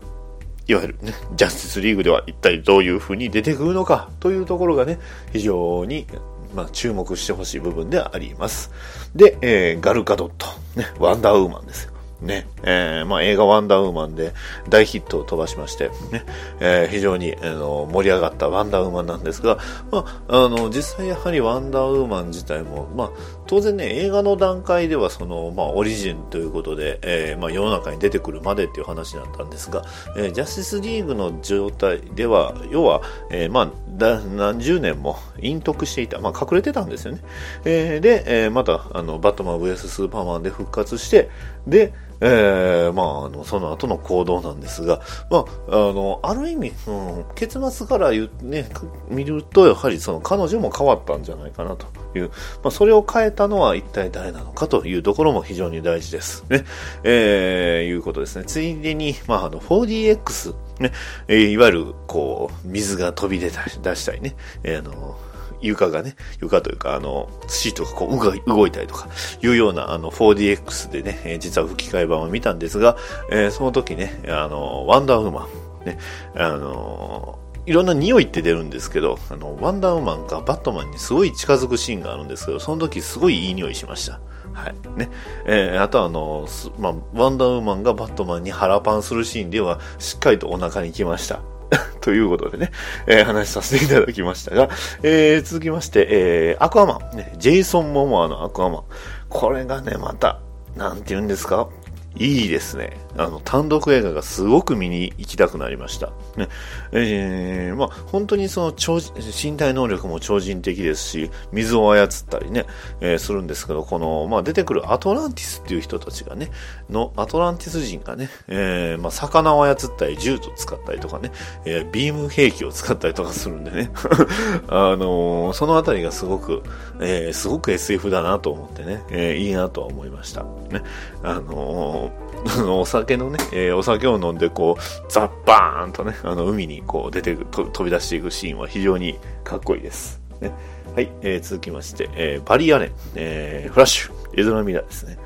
[0.68, 4.98] いわゆるね、ジャスティスリーグでは一体どういう風に出てくるのかというところがね、
[5.32, 6.06] 非常に、
[6.54, 8.70] まあ、注目してほしい部分ではあります。
[9.14, 11.92] で、えー、ガルカドット、ね、ワンダーウーマンですよ。
[12.20, 14.34] ね、えー、まあ、映画ワンダーウーマンで
[14.68, 16.24] 大ヒットを飛ばしまして、ね、
[16.58, 19.58] えー、非常に、あの盛り上がったワンダーウーマンなんですが、
[19.92, 23.10] まあ、あの、実際やはりワンダーウーマン自体も、まあ、
[23.48, 29.86] 当然ね、映画の段階ではその、まあ、オリジンということで、えー、まあ、世の中に出てくるまでっていう話だったんですが、
[30.18, 37.20] えー、ジャスティスリーグの状態では、要は、えー、まあ、何十年も隠匿していた、まあ、隠れてたんですよね。
[37.64, 41.30] えー、で、えー、また、あの、バットマン VS スーパーマンで復活して、
[41.66, 45.00] で、えー、まあ、あの、その後の行動なんですが、
[45.30, 48.68] まあ、あの、ある意味、うん、結末から言、ね、
[49.08, 52.28] 見ると、やはりその彼女も変わったんじゃないかなという、
[52.62, 56.44] まあ、それを変えたのは一体誰なのかというところも非常に大事です。
[56.48, 56.64] ね。
[57.04, 58.44] えー、いうことですね。
[58.44, 60.92] ついでに、まあ、あの、4DX、ね、
[61.28, 65.18] えーいわゆる、こう、水が飛び出たり、出したりね、えーあの、
[65.60, 69.08] 床がね、床というか、あの、シートがこう動いたりとか、
[69.42, 72.96] いうような、あの、4DX でね、実は吹き替え版を見たんですが、
[73.30, 75.48] えーその時ね、あの、ワンダーウーマ
[75.82, 75.98] ン、ね、
[76.34, 84.20] あの、いろんな匂いって出るんですけど、あの、ワンダーウーマンがバットマンにすごい近づくシーンがあるんですけど、その時すごいいい匂いしました。
[84.54, 84.98] はい。
[84.98, 85.10] ね。
[85.44, 91.40] えーあとあの、すまあ、ワンダーウーマンがバットマンに腹パンするシーンでは、しっかりとお腹に来ました。
[92.00, 92.70] ということでね、
[93.06, 94.68] えー話させていただきましたが、
[95.02, 98.82] えー続きまして、えーアクアマン、ね、ジェイソン・モモアのアクアマン。
[99.28, 100.40] これがね、また、
[100.76, 101.68] なんて言うんですか？
[102.16, 102.96] いいですね。
[103.16, 106.08] あの、単独映画がすごく見に行きたくなりました。
[106.36, 106.48] ね。
[106.92, 108.98] えー、まあ、本当にその超、
[109.42, 112.66] 身体能力も超人的ですし、水を操ったりね、
[113.00, 116.50] えーするんですけど、この、まあ、出てくるアトランティスっていう人たちがね、
[116.88, 121.30] の、アトランティス人がね、えー、まあ、魚を操ったり、銃と使ったりとかね、
[121.66, 123.90] えービーム兵器を使ったりとかするんでね、
[124.68, 126.62] あのーそのあたりがすごく、
[127.00, 130.42] えーすごく SF だなと思ってね、えーいいなとは思いました。
[130.42, 130.82] ね。
[131.22, 132.07] あのーあの
[132.68, 140.20] お酒のね、えーお酒を飲んでこう、ザッバーンとね、あの、海にこう出てくと飛び出していくシーンは非常にかっこいいです。
[140.40, 140.52] ね。
[140.94, 145.18] はい、えー続きまして、えーバリアレン、えーフラッシュ、エズラミラーですね。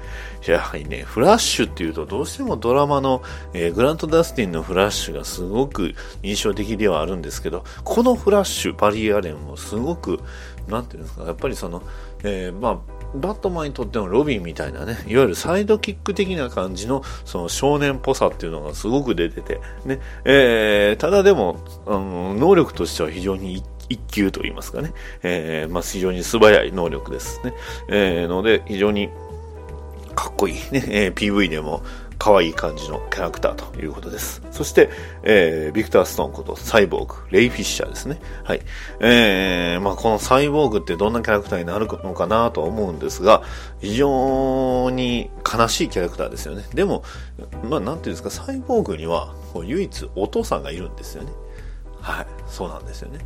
[0.46, 3.22] やはりね、フラッシュっていうとどうしてもドラマの、
[3.54, 10.18] えーグラント・ダスティンのフラッシュがすごく印象的ではあるんですけど、このフラッシュ、バリーアレンもすごく、
[10.68, 11.82] なんていうんですか、やっぱりその、
[12.24, 27.54] えーまあ、バットマンにとってのロビンみたいなね、いわゆるサイドキック的な感じの、その少年っぽさっていうのがすごく出てて、ね、えーただでも、あの、能力としては非常に一級と言いますかね、えーまあ、非常に素早い能力ですね。
[27.88, 29.10] えーので、非常に
[30.14, 31.82] かっこいいね、えー PV でも
[32.22, 34.42] 可愛い感じのキャラクターということです。
[34.52, 34.90] そして、
[35.24, 38.20] えービクター・ストーンことサイボーグ、レイ・フィッシャーですね。
[38.44, 38.62] はい。
[39.00, 43.42] えーまあこのサイボーグってどんなキャラクターになるのかなとは思うんですが、
[43.80, 46.62] 非常に悲しいキャラクターですよね。
[46.72, 47.02] でも、
[47.68, 51.32] まあなんていうんですか、サイボーグには唯一お父さんがいるんですよね。
[52.00, 53.18] はい、そうなんですよね。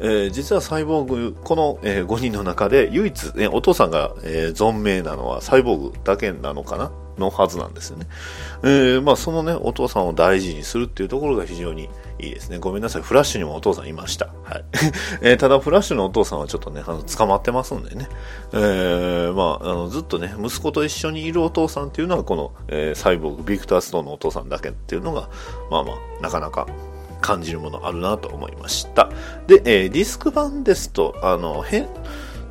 [0.00, 8.06] えー実はサイボーグ、この、え5人の中で唯一、ね、お父さんが、えー存命なのはサイボーグだけなのかなのはずなんですよね。
[8.62, 12.58] えーまあそのね、お父さんを大事にするっていうところが非常にいいですね。
[12.58, 13.02] ごめんなさい。
[13.02, 14.26] フラッシュにもお父さんいました。
[14.44, 14.64] はい。
[15.22, 18.08] えーただ、フラッシュのお父さんはちょっとね、あの、捕まってますんでね。
[18.52, 25.28] えーまあ、あの、ずっとね、息子と一緒にいるお父さんっていうのは、この、えーサイボーグ、ビクター・ストーンのお父さんだけっていうのが、
[25.70, 26.66] まあまあ、なかなか
[27.20, 29.08] 感じるものあるなと思いました。
[29.46, 31.88] で、えーディスク版ですと、あの、変、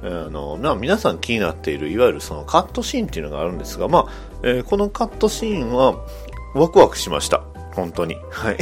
[0.03, 4.07] あの、まあ、皆さん気になっている、いわゆるそのカットシーンっていうのがあるんですが、まあ、
[4.43, 5.95] えーこのカットシーンは、
[6.53, 7.43] ワクワクしました。
[7.77, 8.17] 本当に。
[8.31, 8.57] はい。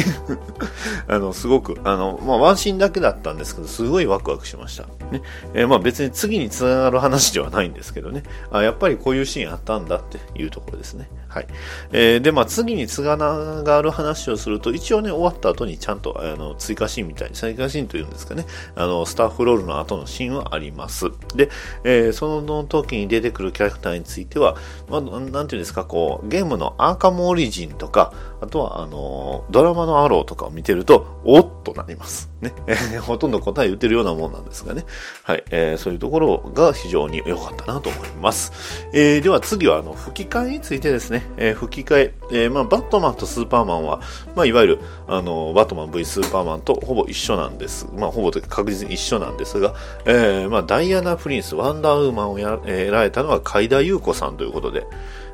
[1.08, 4.84] あの、すごく、あの、まあ、ワンシーンだけだったんですけど、すごいワクワクしました。
[5.10, 5.22] ね。
[5.54, 8.24] えーまあ、別に次につながる話ではないんですけどね。
[8.52, 11.10] あ、やっぱりこういうシーンあったんだっていうところですね。
[11.36, 11.48] はい。
[11.92, 18.46] えーで、まあ、次につながる話をすると、一応ね、終わった後にちゃんと、あの、追加シーンみたいに、追加シーンというんですかね。
[18.74, 21.12] あの、スタッフロールの後のシーンはあります。
[21.36, 21.50] で、
[21.84, 24.56] えーその時に出てくるキャラクターについては、
[24.90, 32.30] まあ、なんていうんですか、こう、ゲームのアーカムオリジンとか、あとは、あの、ドラマのアローとかを見てると、おっとなります。
[32.40, 32.54] ね。
[32.68, 34.86] え ーほとんど答え言ってるようなもんなんですがね。
[35.24, 35.44] はい。
[35.52, 38.54] えーそういうところが非常に良かったなと思います。
[38.94, 41.25] えーでは次は、あの、吹き替えについてですね。
[41.38, 44.02] えー吹き替え、えーまあ、バットマンとスーパーマンは、
[44.36, 47.88] まあ、いわゆる、あの、バットマン V スーパーマンとほぼ一緒なんです。
[47.96, 49.74] まあ、ほぼ確実に一緒なんですが、
[50.06, 54.86] えーまあ、ダイアナ・プリンス、ワンダーウーマンをや、えーられたのは海田優子さんということで、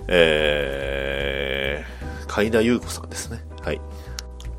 [0.08, 3.44] えー、海田優子さんですね。
[3.62, 3.82] はい。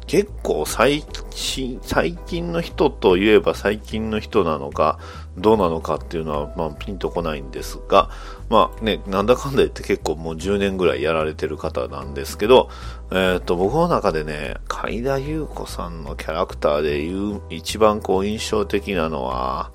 [0.07, 4.99] 結構最近、最近の人といえば最近の人なのか、
[5.39, 8.11] どうなのかっていうのは、まあ、ピンとこないんですが、
[8.51, 12.69] まあね、なんだかんだ言って結構もう10年ぐらいやられてる方なんですけど、
[13.11, 19.71] えっ、と、僕の中でね、海田優子さんのキャラクターで言う、一番こう印象的なのは、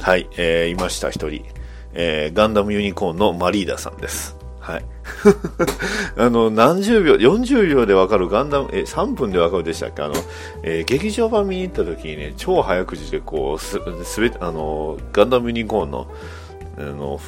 [0.00, 1.44] はい、えー、いました、一人。
[1.94, 4.41] えー、ガンダムユニコーンのマリーダさんです。
[4.62, 4.84] はい。
[6.16, 10.02] あの、何十秒、40秒でわかるガンダム、え、3分でわかるでしたっけ？
[10.02, 10.14] あの、
[10.62, 16.06] えー劇場版見に行った時にね、超早口でこう、す、すべて、あの、ガンダムユニコーンの、
[16.78, 17.20] あの、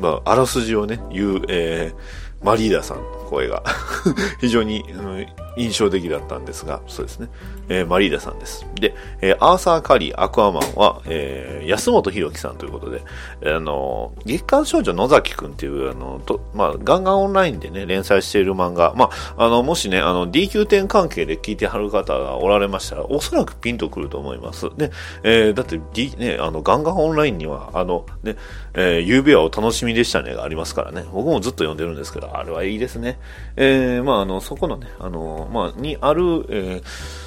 [0.00, 3.62] まあ、あらすじをね、言う、えーマリーダさんの声が
[4.40, 7.28] 非常に、うん印象的だったんですが、そうですね。
[7.68, 8.66] えーマリーダさんです。
[8.74, 13.02] で、えーアーサー・カリー、アクアマンは、えー安本博樹さんということで、
[13.44, 24.70] あの、月刊少女野崎くんっていう、あの、とまあ、ガンガンオンラインでね、連載している漫画、まあ、あの、もしね、あの、DQ 関係で聞いてはる方がおられましたら、おそらくピンとくると思います。
[24.76, 24.90] で、
[25.22, 28.36] えーだって、D、ね、あの、ガンガンオンラインには、あの、ね、
[28.74, 33.18] えー、夕べはお楽しみでしたねがありますからね、僕もずっと読んでるんですけど、あれはいいですね。
[33.56, 37.20] えーまあ、あの、そこのね、あの、まあ、にある、えー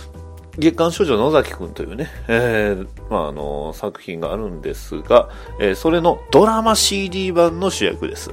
[0.56, 8.30] 月刊少女野崎くんというね、えーまあ、あの、作品があるんですが、えーそれのドラマ CD 版の主役です。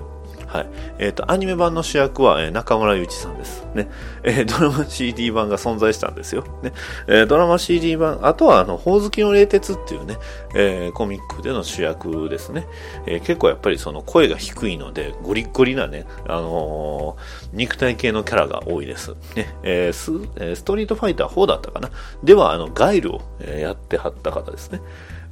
[0.50, 0.66] はい。
[0.98, 3.64] えっ、と、アニメ版の主役は、えー中村ゆちさんです。
[3.72, 3.88] ね。
[4.24, 6.44] えードラマ CD 版が存在したんですよ。
[6.64, 6.72] ね。
[7.06, 10.16] えドラマ CD 版、あとは、あの、ほおずきの冷徹っていうね、
[10.56, 12.66] えコミックでの主役ですね。
[13.06, 17.16] え結構やっぱりその声が低いので、ゴリッゴリなね、あの
[17.52, 19.14] 肉体系のキャラが多いです。
[19.36, 19.54] ね。
[19.62, 21.90] えスえストリートファイター4だったかな。
[22.24, 24.80] では、あの、ガイルを、えやってはった方ですね。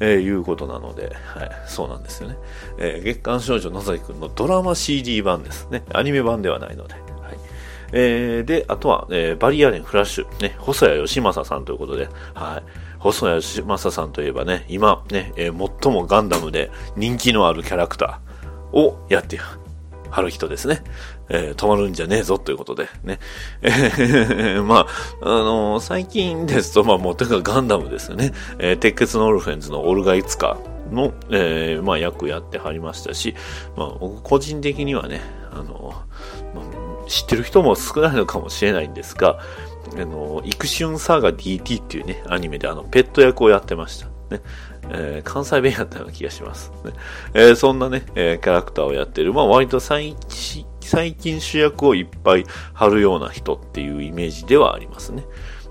[0.00, 2.36] えーいうことなので、はい、そうなんですよね。
[2.78, 5.84] えー月刊少女野崎くんのドラマ CD 版ですね。
[5.92, 6.94] アニメ版ではないので。
[6.94, 7.02] はい。
[7.92, 12.70] えーで、あとは、えーバリアレンフラッシュ、ね、細谷義正さんということで、はい。
[12.98, 19.38] 細谷義正さんといえばね、今、ね、えー最もガンダムで人気のあるキャラクターをやって
[20.10, 20.82] はる人ですね。
[21.30, 23.18] えー止まるんじゃねえぞということで、ね。
[23.62, 23.68] え
[24.58, 24.86] ーまあ、
[25.22, 28.32] あのー最近ですと、まあ、もう、てかガンダムですよね。
[28.58, 30.56] えー鉄血のオルフェンズのオルガイツカ
[30.90, 33.34] の、えーまあ、役やってはりましたし、
[33.76, 33.88] まあ、
[34.22, 35.20] 個人的にはね、
[35.52, 36.62] あのーま
[37.04, 39.38] あ知ってる人も少ないのかもしれないんですが、
[39.98, 44.06] あの、イクシュンサーガ DT っていうね、アニメであの、ペット役をやってました。
[44.34, 44.42] ね。
[44.90, 46.70] えー関西弁やったような気がします。
[46.84, 46.92] ね
[47.32, 50.14] えーそんなね、えーキャラクターをやってる、まあ割と最
[50.88, 55.24] 最近主役をいっぱい張るような人っていうイメージではありますね。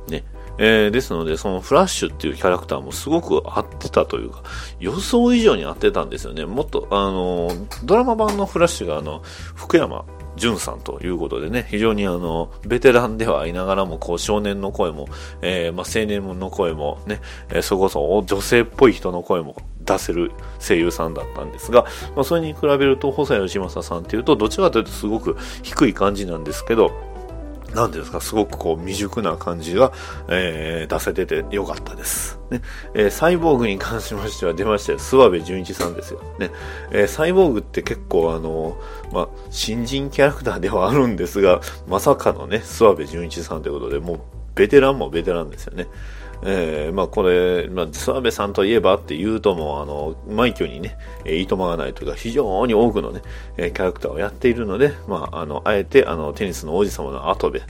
[0.08, 0.24] ね。
[0.60, 4.44] えーですので、そのフラッシュっていうキャラクターもすごく合ってたというか、
[4.80, 6.46] 予想以上に合ってたんですよね。
[6.46, 7.52] もっと、あの
[7.84, 9.24] ドラマ版のフラッシュがあの、
[9.56, 15.08] 福山淳さんということでね、非常にあの、ベテランではありながらも、こう、少年の声も、
[15.42, 19.56] えーまあ、青年の声もね、えーそこそ女性っぽい人の声も
[19.88, 26.92] 出せる声優さんだったんですが、まあ、それに比べると、細谷義正さんっていうと、どちらかというとすごく低い感じなんですけど、
[27.74, 29.92] なんていうんですか、すごくこう未熟な感じが、
[30.30, 32.40] えー出せててよかったです。
[32.50, 32.62] ね。
[32.94, 35.00] えーサイボーグに関しましては出ましたよ。
[35.00, 36.22] 諏訪部純一さんですよ。
[36.40, 36.50] ね。
[36.92, 38.78] えーサイボーグって結構あの、
[39.12, 44.20] まあ、新人キャラクターではあるんですが、まさかのね、諏訪部純一さんということで、もう、
[44.56, 45.88] ベテランもベテランですよね。
[46.44, 53.22] えーまあこれ、まあ、諏訪部さんといえばって言うとも、あの、枚挙にね、えーいとまがないというか、非常に多くのね、
[53.56, 57.64] キャラクターをやっているので、まあ、あの、あえて、あの、テニスの王子様の後で、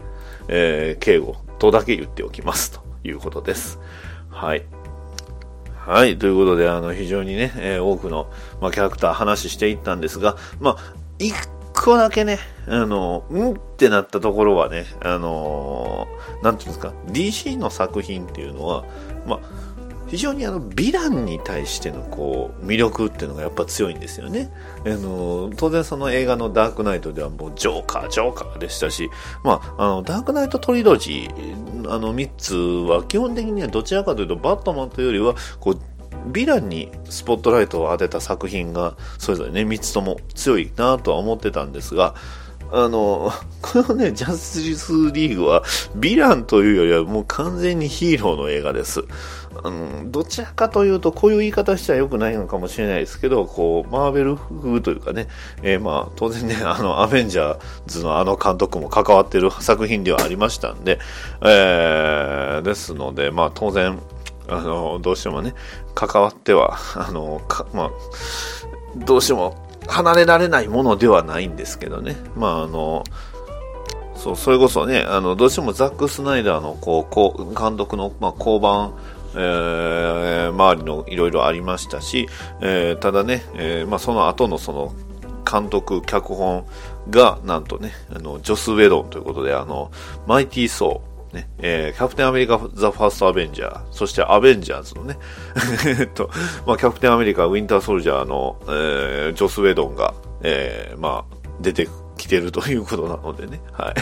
[0.48, 3.80] えー敬語とだけ言っておきますということです。
[4.30, 4.66] はい。
[5.78, 6.18] はい。
[6.18, 8.28] ということで、あの、非常にね、えー多くの、
[8.62, 11.34] まあ、キャラクター話していったんですが、まあ、一
[11.82, 16.08] 個だけね、あの、うんってなったところはね、あの
[16.44, 18.86] なんていうんですか、DC の作品っていうのは、
[19.26, 19.40] まあ、
[20.08, 24.50] 非常にあの、ヴィランに対してのこう、魅力っていうのがやっぱ強いんですよね。
[24.86, 29.10] あの、当然その映画のダークナイトではもうジョーカー、ジョーカーでしたし、
[29.44, 35.80] まあ、あの、ダークナイトトリロジー、あの3つは基本的にはどちらかというとバットマンというよりは、こう、
[36.32, 42.16] ヴィランにスポットライトを当てた作品が、それぞれね、3つとも強いなとは思ってたんですが、
[42.72, 45.64] あの、 このね、ジャスティスリーグは、
[45.98, 49.06] ヴィランというよりはもう完全にヒーローの映画です。
[49.64, 55.28] あの、どちらかというと、こういう言い方しちゃ良くないのかもしれないですけど、こう、マーベル風というかね、
[55.64, 61.00] えーまあ、当然ね、 あの、アベンジャーズのあの監督も関わってる作品ではありましたんで、
[61.42, 64.00] えー、ですので、まあ、当然、
[64.50, 65.54] あの、どうしてもね、
[65.98, 67.42] 関わっては、 あの、
[67.74, 67.92] まあ、
[68.98, 69.56] どうしても
[69.88, 72.16] 離れられないものではないんですけどね。
[72.36, 73.04] まあ、あの、
[74.16, 78.94] そう、それこそね、あの、どうしてもザック・スナイダーの、こう、こう監督の、まあ、交番、
[79.36, 82.28] えー周りのいろいろありましたし、
[82.62, 84.94] えーただね、えーまあ、その後のその、
[85.50, 86.66] 監督、脚本
[87.10, 89.92] が、なんとね、あの、ジョス・ウェドンということで、あの、
[90.28, 95.18] マイティー・ソー、ね、えーキャプテンアメリカ、ザ・ファースト・アベンジャー、そしてアベンジャーズのね、
[96.00, 96.30] えっと、
[96.66, 103.94] まあ、キャプテンアメリカ、ウィンター・ソルジャーの、えージョス・ウェドンが、えーまあ、出てきてるということなのでね、はい。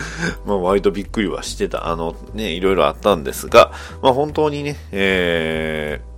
[0.46, 3.72] まあ、割とびっくりはしてた、あの、ね、いろいろあったんですが、
[4.02, 6.12] まあ、本当にね、えー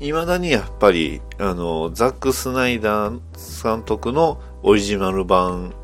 [0.00, 3.20] 未だにやっぱり、あの、ザック・スナイダー
[3.62, 5.74] 監督のオリジナル版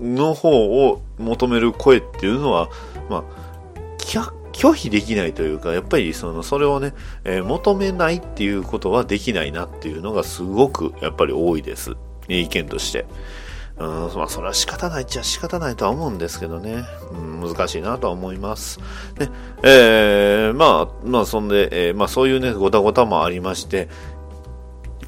[0.00, 2.68] の方を求める声っていうのは、
[3.08, 3.24] まあ、
[4.52, 6.94] 拒否できないというか、やっぱりその、それをね、
[7.24, 11.96] えー求めないっていうことはできないなっていうのがすごくやっぱり多いです。
[12.28, 13.06] 意見として。
[13.78, 13.86] うん、
[14.16, 16.84] まあ、それは仕方ないっちゃ仕方ないとは思うんですけどね。
[17.12, 18.80] うん、難しいなとは思います。
[19.18, 19.28] ね、
[19.62, 23.88] えー、まあ、まあ、そんで、えーまあ、そういうね、ごたごたもありまして、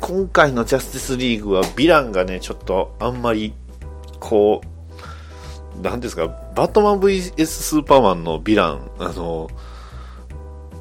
[0.00, 3.54] 今回のジャスティスリーグはヴィランがね、ちょっとあんまり、
[4.20, 4.77] こう、
[5.82, 9.48] なんですか、バットマン VS スーパーマンのヴィラン、あの、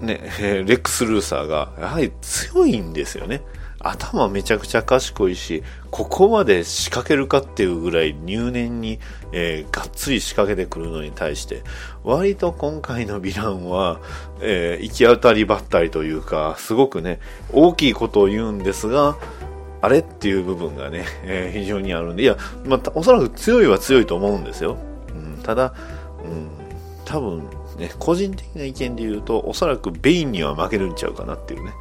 [0.02, 3.42] ね、 レックス・ルーサーが、やはり強いんですよね。
[3.80, 9.00] 頭めちゃくちゃ賢いし、ここまで仕掛けるかっていうぐらい入念に、
[9.32, 11.62] えーがっつり仕掛けてくるのに対して、
[12.04, 14.02] 割と今回のヴィランは、
[14.42, 17.20] えー行き当たりばったりというか、すごくね、
[17.54, 19.16] 大きいことを言うんですが、
[19.82, 20.00] あれ？
[20.00, 24.78] っていう部分がね、 えー非常にあるんで、いや、まあ、おそらく強いは強いと思うんですよ。
[25.10, 25.74] うん、ただ、
[26.24, 26.50] うん、
[27.06, 27.44] 多分
[27.78, 31.74] ね、個人的な意見で言うと、おそらくベインには負けるんちゃうかなっていうね。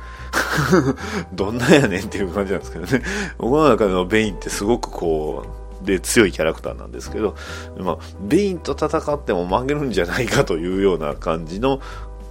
[1.32, 3.02] どんなやねんっていう感じなんですけどね。
[3.38, 5.44] 僕の中でのベインってすごくこ
[5.82, 7.34] う、で強いキャラクターなんですけど、
[7.78, 11.80] まあ、ベインと戦っても負けるんじゃないかというような感じの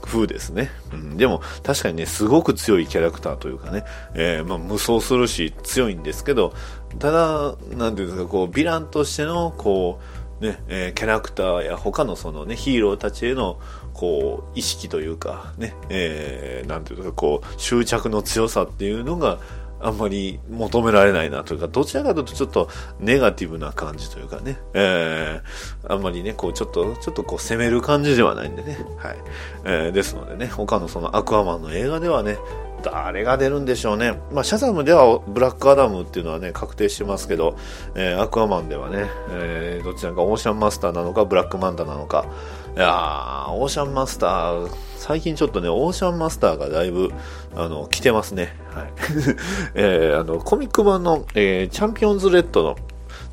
[0.06, 0.72] 風ですね。
[0.93, 3.84] うん、でも、確かにね、すごく強いキャラクターというかね、
[4.14, 6.53] えーまあ、無双するし強いんですけど、
[6.99, 9.99] ただ、何ていうんですか、こう、ヴィランとしての、こ
[10.41, 13.60] う、ね、えーキャラクターや他のそのね、ヒーローたちへの、
[13.93, 19.39] こう、意識というか、ね、えーなんていうか、こう、執着の強さっていうのが、
[19.82, 22.70] あんまり求められないなというか、どちらかというとちょっと
[23.00, 29.18] ネガティブな感じというかね、えー、あんまりね、こうちょっと、ちょっとこう攻める感じではないんでね、はい。
[29.66, 32.38] えーですのでね、他のそのアクアマンの映画ではね、
[32.84, 34.20] 誰が出るんでしょうね。
[34.32, 37.56] まあ、シャザムではブラックアダムっていうのはね、確定してますけど、
[37.96, 42.26] えーアクアマンではね、えーどちらかオーシャンマスターなのか、ブラックマンタなのか、
[42.76, 47.10] いやー、オーシャンマスター、最近ちょっとね、オーシャンマスターがだいぶ、
[47.56, 48.54] あの、来てますね。
[48.74, 48.94] はい。
[49.76, 52.76] えーあの、コミック版の、えーチャンピオンズレッドの、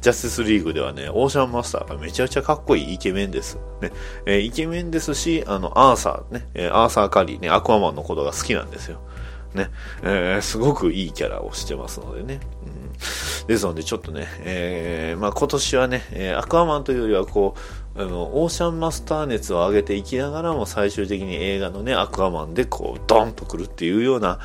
[0.01, 3.59] ジャスティスリーグではね、オーシャンマスターがめちゃくちゃかっこいいイケメンです。
[3.81, 3.91] ね。
[4.27, 8.99] えーイケメンですし、あの、アーサーね、えーアーサーカリーね、アクアマンのことが好きなんですよ。
[9.55, 9.71] ね。
[10.05, 12.39] えーすごくいいキャラをしてますのでね。
[12.65, 17.61] うん、ですので、ちょっとね、えーまあ今年はね、えーアクアマンというよりはこう、
[17.95, 24.39] あの、オーシャンマスター熱を上げていきながらも最終的に映画のね、アクアマンでこう、ドンとくるっていうような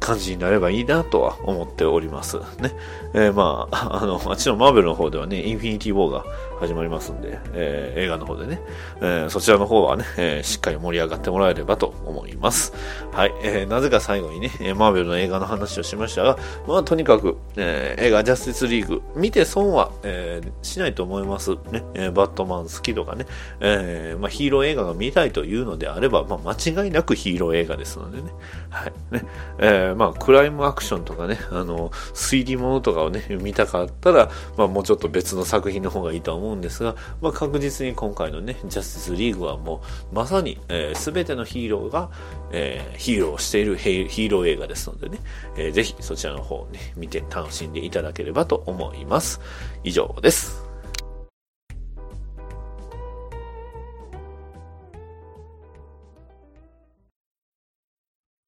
[0.00, 2.38] 感じになればいいなとは思っております。
[2.60, 2.74] ね。
[3.14, 6.24] えーまあ、 あの、あっちのマーベルの方ではね、インフィニティ・ウォーが
[6.60, 8.60] 始まりますんで、えー映画の方でね、
[9.00, 12.72] えーそちらの方はね、えーしっかり盛り上がってもらえればと思います。
[13.12, 13.32] はい。
[13.42, 21.52] えーなぜか最後にね、マーベルの映画の話をしましたが、まあ、とにかく、えー映画ジャスティスリーグ、見て損は、えーしないと思います。
[21.70, 23.26] ね、えーバットマン好きとかね、
[23.60, 28.30] えーまあ、ヒーロー映画が見たいというのであれば、まあ、間違いなくヒーロー映画ですのでね。
[28.70, 28.92] はい。
[29.10, 29.24] ね、
[29.58, 39.82] えーまあ、クライムアクションとかね、あの、推理物とかをね、見たかったら、まあ、もうちょっと別の作品の方がいいとは思うんですが、まあ、確実に今回のね、ジャスティスリーグはも
[40.12, 42.10] う、まさに、えー、全てのヒーローが、
[42.52, 45.18] えーヒーローをしているヒーロー映画ですのでね、
[45.56, 49.40] えーぜひそちらの方をね、見て楽しんでいただければと思います。
[49.82, 50.62] 以上です。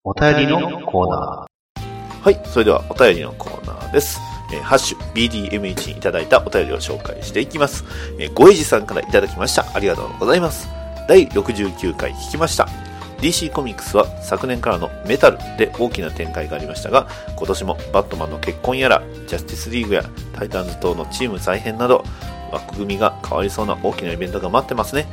[0.04, 1.46] お便りのコーナ
[2.22, 4.35] はい、それではお便りのコーナーです。
[4.52, 7.84] えーハッシュ BDMH にいただいたお便りを紹介していきます。
[8.18, 9.66] えー、ごえじさんからいただきました。
[9.74, 10.68] ありがとうございます。
[11.08, 12.68] 第69回聞きました。
[13.20, 22.04] DC コミックスは昨年からのメタルで大きな展開がありましたが、今年もバットマンの結婚やら、ジャスティスリーグやタイタンズ等のチーム再編など、
[22.52, 25.06] 枠組みが変わりそうな大きなイベントが待ってますね。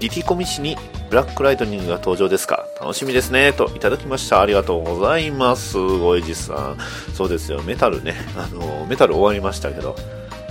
[0.00, 0.76] リティコミ誌に
[1.10, 2.66] ブラックライトニングが登場ですか？
[2.80, 3.52] 楽しみですね。
[3.52, 4.40] といただきました。
[4.40, 5.76] ありがとうございます。
[5.76, 6.78] ごえじさん。
[7.14, 7.62] そうですよ。
[7.62, 8.14] メタルね。
[8.36, 9.96] あの、メタル終わりましたけど。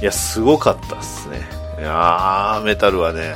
[0.01, 1.47] いや、すごかったっすね。
[1.79, 3.35] いやー、メタルはね、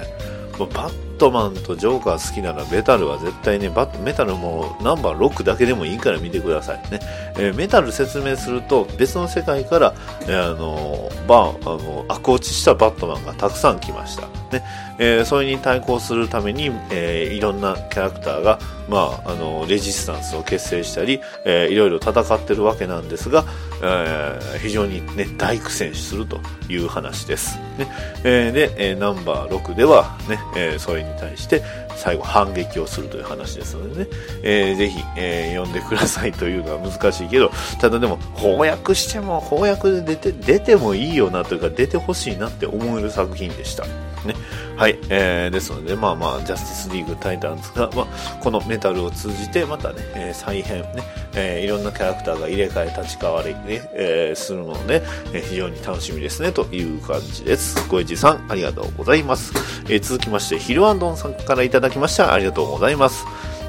[0.57, 6.99] もうバッットマンとジョーカー好きならメタルは絶対ね、バットメタルもナンバー6だけでもいいから見てくださいね。
[7.37, 14.23] えーメタル説明すると別の世界から、えーあのバーあの悪落ちしたバットマンがたくさん来ました。
[14.51, 14.63] ね
[14.97, 18.57] えーそれに対抗するために、えーいろんなキャラクターが
[18.91, 23.45] まあ、あの、レジスタンスを結成したり、えー、いろいろ戦ってるわけなんですが、
[23.81, 27.57] えー、非常にね、大苦戦するという話です。
[27.77, 27.87] ね、
[28.25, 31.63] えー、で、えー、ナンバー6ではね、えー、それに対して
[31.95, 34.09] 最後反撃をするという話ですのでね、
[34.43, 43.85] えー、ぜひ、えー、読んでくださいというのは難しいけど、ただでも翻訳しても翻訳で出て、出てもいいよなというか出てほしいなって思える作品でした。
[44.25, 44.35] ね。
[44.75, 44.97] はい。
[45.09, 57.87] えー、ですので、まあまあ、ジャスティスリーグタイタンズが、まあ、このメタルを通じて、またね、えー、再編ね、えー、いろんなキャラクターが入れ替わり、立ち替わりね、えー、するので、えー、非常に楽しみですね、という感じです。
[57.89, 59.53] ごえじさん、ありがとうございます。
[59.87, 62.33] えー、続きまして、ヒルアンドンさんからいただきました。
[62.33, 63.25] ありがとうございます。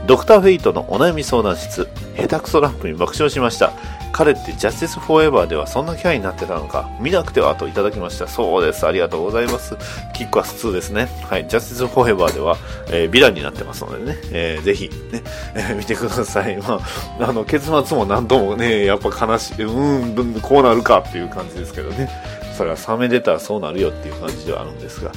[0.07, 3.73] ドクターフェイトのお悩み相談室、下手くそラップに爆笑しました。
[4.13, 8.29] 彼ってジャスティスフォーエバーではそんなキャラになってたのか見なくてはといただきました。
[8.29, 8.87] そうです。
[8.87, 9.77] ありがとうございます。
[10.13, 11.09] キックアス2ですね。
[11.31, 11.49] はい。
[11.49, 12.59] ジャスティスフォーエバーでは、
[12.89, 15.23] えー、ヴィランになってますのでね、えー、ぜひ、ね、
[15.55, 16.57] えー、見てください。
[16.59, 16.81] ま
[17.21, 22.11] あ、あの、結末も何度もね、やっぱ悲しい、うん、こうなるかっていう感じですけどね。
[22.57, 25.13] それは冷め出たらそうなるよっていう感じではあるんですが。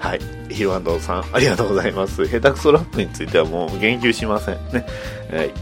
[0.00, 0.20] はい。
[0.52, 2.26] ヒルアンドさん、ありがとうございます。
[2.26, 4.86] 下手くそラップについてはもう言及しませんね。
[5.30, 5.52] はい。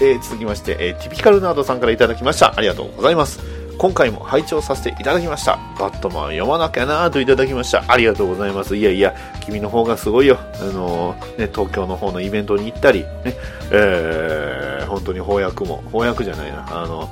[0.00, 2.54] えー、続きまして、えー、ティピカルナードさんからいただきました。
[2.54, 3.40] ありがとうございます。
[3.78, 5.58] 今回も拝聴させていただきました。
[5.78, 7.84] バットマン読まなきゃなといただきました。
[7.88, 8.76] ありがとうございます。
[8.76, 10.38] いやいや、君の方がすごいよ。
[10.60, 13.36] あのー、ね、東京の方のイベントに行ったり、ね、
[13.70, 17.10] えー、本当に翻訳も、翻訳じゃないな、あの、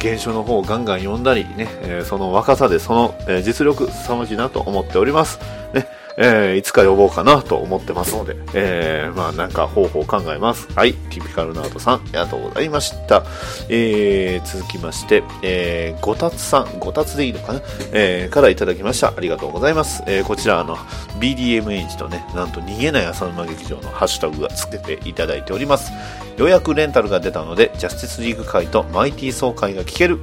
[0.00, 5.38] 原書の方をガンガン読んだりね、えー、その若さでその、えー、実力凄まじいなと思っております。
[5.72, 10.68] ね、えー、いつか呼ぼうかなと思ってますので、えー、まあなんか方法を考えます。
[10.74, 13.24] はい、ティピカルナートさん、ありがとうございました。
[13.68, 17.60] えー、続きまして、えー、ごたつさん、ごたつでいいのかな？
[17.92, 19.08] えー、からいただきました。
[19.16, 20.02] ありがとうございます。
[20.06, 20.76] えー、こちら、あの、
[21.20, 25.92] BDMH とね、なんと逃げない浅沼劇場のハッシュタグがつけていただいております。
[26.36, 30.18] ようやくレンタルが出たので、ジャスティスリーグ会とマイティー総会が聞ける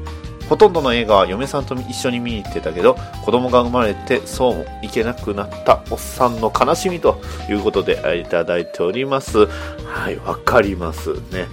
[0.49, 9.45] ほとんどの映画は嫁さんと一緒に見に行ってたけど、子供が生まれてそうもいけなくなったおっさんの悲しみということでいただいております。
[9.45, 11.47] はい、わかりますね。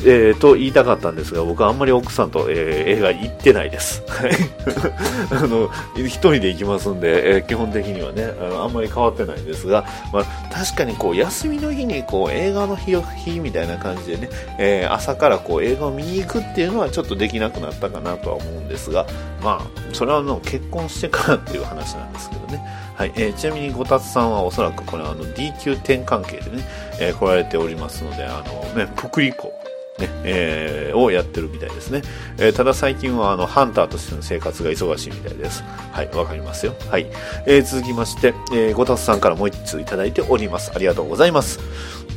[0.00, 4.02] えー、と言いたかったんですが、僕はあんまり奥さんと、えー、映画行ってないです。
[5.30, 14.28] あの、一人で行きますんで、えー、基本的にはねあの、あんまり変わってないんですが、まあ、確かにこう、休みの日にこう、映画の日日みたいな感じでね、
[14.58, 19.06] えー、朝からこう、映画を見に行くっていうのはちょっとできなくなったかなとは思うんですが、
[19.42, 22.62] まあ、それはの結婚してからっていう話なんですけどね。
[22.94, 26.64] はい、えー、ちなみにごたつさんはおそらくこれあの DQ10 関係でね、
[27.00, 29.52] えー、来られておりますので、あのね、プクリポ
[29.98, 32.02] ね、えー、をやってるみたいですね。
[32.38, 35.64] えー、ただ最近はあの、ハンターとしての生活が忙しいみたいです。
[35.92, 36.74] はい、わかりますよ。
[36.90, 37.06] はい。
[37.46, 40.72] えー、続きまして、えー、ごたつさんからもう一通いただいております。
[40.74, 41.60] ありがとうございます。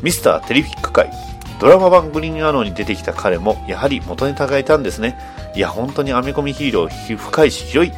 [0.01, 1.11] ミスターテリフィック界。
[1.59, 5.15] ドラマ版グリーンアローに出てきた彼も、やはり元ネタがいたんですね。
[5.55, 7.93] いや、本当にアメコミヒーロー、深いし広い。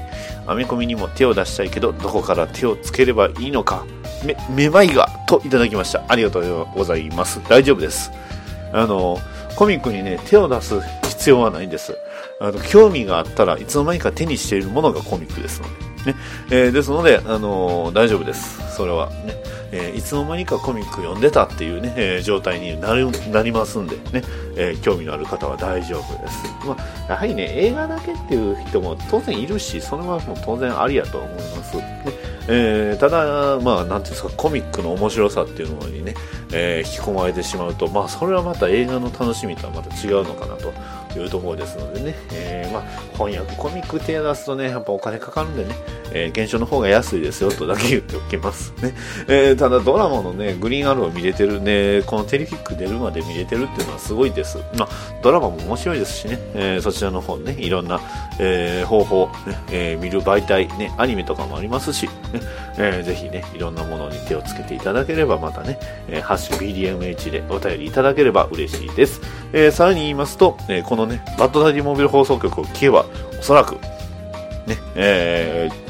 [0.45, 3.86] アメコミにも手を出したいけど、どこから手をつければいいのか。
[4.25, 6.03] め、めまいが、といただきました。
[6.09, 7.39] ありがとうございます。
[7.47, 8.11] 大丈夫です。
[8.73, 9.17] あの、
[9.56, 11.97] コミックにね、手を出す必要はないんです。
[12.39, 15.93] あの、興味があったらいつの間にか手にしているものがコミックですので。
[16.06, 16.16] ね。
[16.51, 18.76] えー、ですので、あのー、大丈夫です。
[18.76, 19.54] それはね。
[19.76, 24.24] えー、いつの間にかコミック読んでたっていうね、え、状態になるなりますんでね、
[24.56, 26.43] え、興味のある方は大丈夫です。
[26.64, 31.78] まあ、やはりね、映画だけっていう人も当然いるし、それはもう当然ありやと思います。
[31.78, 31.84] ね
[32.49, 36.14] え、ただ、まあ、なんていうんですか、コミックの面白さっていうのにね、
[36.54, 40.72] え、引き込まれてしまうと、まあ、それはまた映画の楽しみとはまた違うのかなと
[41.20, 42.84] いうところですのでね、えー、まあ、
[43.14, 45.76] 翻訳コミック手出すとね、やっぱお金かかるんでね、
[46.14, 48.93] えー、現象の方が安いですよとだけ言っておきますね。
[49.28, 54.59] えー、ただドラマのね、グリーンアロー見れてるね、このテレフィック出るまで見れてるっていうのはすごいです。
[54.78, 54.89] まあ、
[55.22, 57.99] ドラマも面白いですしね、えー、そちらの方ね、いろんな、
[58.39, 62.11] えー、方法、ねえー、見る媒体、ね、アニメとかもありますし、ね
[62.78, 69.22] えー、ぜひね、いろんなものに手をつけていただければ、またね、え、ハッシュ BDMH でお便りいただければ嬉しいです。
[69.53, 73.06] えー、さらに言いますと、えー、このね、バッドダディモビル放送局を聞けば、
[73.39, 73.76] おそらく、
[74.66, 75.84] ね、えー、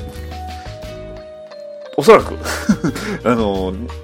[1.98, 2.38] おそらく
[3.24, 4.04] あのー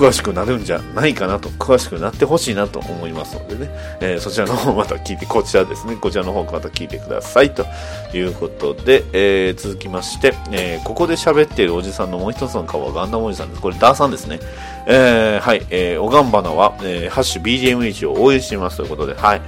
[0.00, 3.70] 詳しくなるんじゃないかなと、詳しくなってほしいなと思いますのでね、
[4.00, 7.66] えー、そちらの方また聞いて、こちらですね、こちらの方また聞いてくださいと
[8.14, 13.60] いうことで、えー、続きまして、えー、ここで喋っているおじさんのもう一つの顔はガンダムおじさんです。
[13.60, 14.40] これダーさんですね。
[14.86, 19.42] えー、はい、えー、おがんばなは、えー、ハッシュ BGMH を応援していますということで、はい。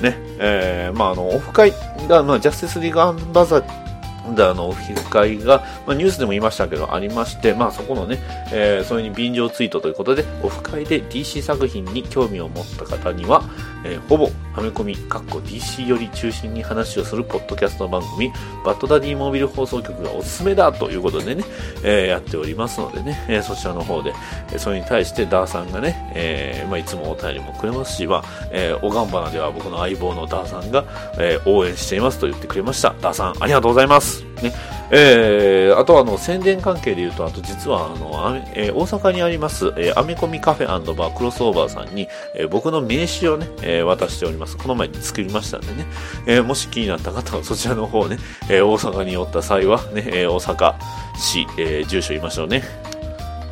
[0.00, 1.72] ね、えー、まああの、オフ会
[2.08, 3.62] が、まあ、ジャスティスリーグアンバザ
[4.34, 8.18] で、あの、オフィス会が、まあ、ニュースでも言いましたけど、ありまして、まあ、そこのね、
[8.52, 13.42] えー、それに便乗ツイートということで、オフ会で DC 作品に興味を持った方には、
[13.84, 18.32] えー、ほぼ、はめ込み、かっこ DC より中心に話をするポッドキャスト番組、
[18.64, 21.44] バッドダディモービル放送局がおすすめだということでね、
[21.84, 24.12] えー、やっておりますのでね、えー、そちらの方で、
[24.52, 30.84] えそれに対してダーさんがね、えー、まあ、いつもお便りもくれますし、まあ、えー、おがんばなでは僕の相棒のダーさんが、
[31.18, 32.94] えー、応援していますと言ってくれました。
[33.00, 34.17] ダーさん、ありがとうございます。
[34.42, 34.52] ね。
[34.90, 44.56] えー、あとはあの宣伝関係で言うと、あと実はあの、えー、大阪にあります、えー、アメコミカフェバークロスオーバーさんに、えー、僕の名刺をね、えー、渡しております。
[44.56, 45.86] この前に作りましたんでね、
[46.26, 50.74] えー、もし気になった方はそちらの方ね、えー、大阪に寄った際はね、えー、大阪
[51.16, 52.62] 市、えー、住所言いましょうね、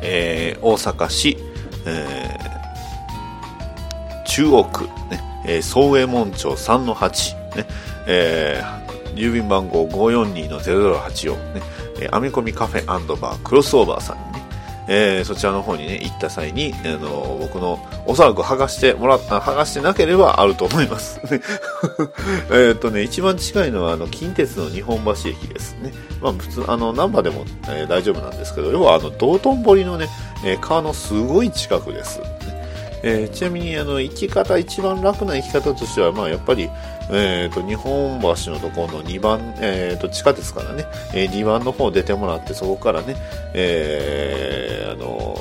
[0.01, 1.37] えー、大阪市、
[1.85, 4.91] えー、中央区、ね、
[5.45, 7.65] えー、総右衛門町3-8、ね、
[8.07, 8.86] えー、
[9.17, 11.61] 郵便番号542-0084ね、
[12.01, 14.37] えー、アメコミカフェバークロスオーバーさんにね、
[14.89, 21.19] えー、そちらの方にね、行った際に、あの僕の、おそらく剥がしてもらった、剥がしてなければあると思います。
[22.51, 25.91] えっとね、一番近いのは、あの、近鉄の日本橋駅ですね。
[26.21, 30.07] まあ、普通、あの、ナンバーでも、えー、大丈夫なんですけど、要は、あの、道頓堀のね、
[30.45, 32.21] えー、川のすごい近くです。
[33.03, 36.69] えー、ちなみにあの行き方一番楽な行き方としては、まあ、やっぱり、
[37.09, 43.15] えーと、日本橋のところの2番、えーと、地下鉄からね、えー、2番の方出てもらってそこからね、
[43.53, 45.37] えー、あの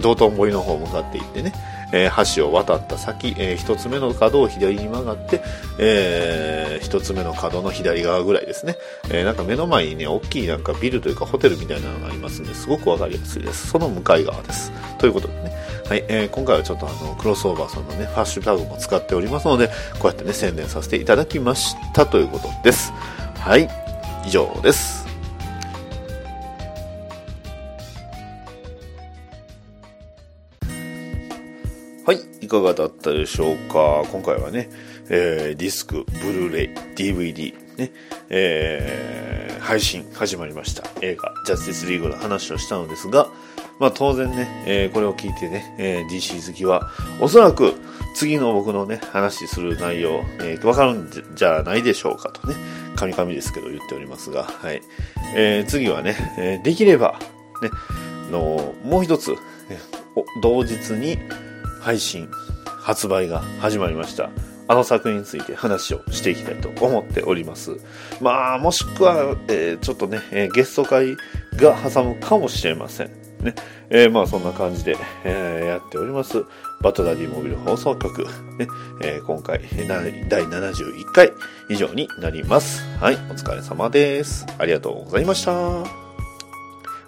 [0.00, 1.52] 道頓堀の方向かっていってね、
[1.92, 5.42] えー、橋を渡った先、えー、一つ目の角を左に曲がって、
[5.78, 8.76] えー、一つ目の角の左側ぐらいですね。
[9.10, 13.68] えー、なんか目の前にね、大きいなんかビルというかホテルみたいなのがありますんで、すごくわかりやすいです。
[13.68, 14.72] その向かい側です。
[14.98, 15.52] ということでね。
[15.90, 19.66] はい、えー、今回はちょっとあの、クロスオーバーさんのね、ハッシュタグも使っておりますので、
[19.98, 22.92] こうやってね、宣伝させていただきましたということです。
[23.34, 23.68] はい、
[24.24, 25.04] 以上です。
[32.06, 34.04] はい、いかがだったでしょうか？
[34.12, 34.70] 今回はね、
[35.08, 37.90] えー、ディスク、ブルーレイ、DVD、ね、
[38.28, 40.84] えー、配信始まりました。
[41.00, 43.28] 映画、ジャスティスリーグの話をしたのですが、
[43.80, 47.74] まあ当然ね、えー、これを聞いてね、えー、DC 好きは、おそらく
[48.14, 52.54] 次の僕のね、話する内容、えー、わかるんじゃないでしょうかとね、
[52.94, 54.82] カミカミですけど言っておりますが、はい。
[55.34, 57.18] えー、次はね、えー、できれば、
[57.62, 57.70] ね、
[58.30, 59.34] の、もう一つ、
[60.42, 61.18] 同日に
[61.80, 62.28] 配信、
[62.66, 64.30] 発売が始まりました。
[64.68, 67.78] あの作品について話をしていきたいと思っております。
[68.20, 71.16] まあ、もしくは、えー、ちょっとね、えー、ゲスト会
[71.56, 73.19] が挟むかもしれません。
[73.42, 73.54] ね。
[73.90, 76.44] えー、まあそんな感じで、えー、やっております。
[76.82, 78.24] バトダディモビル放送局。
[78.58, 78.66] ね。
[79.02, 79.60] えー、今回、
[80.28, 81.32] 第71回
[81.68, 82.82] 以上になります。
[82.98, 83.14] はい。
[83.14, 84.46] お疲れ様です。
[84.58, 86.10] ありがとうございました。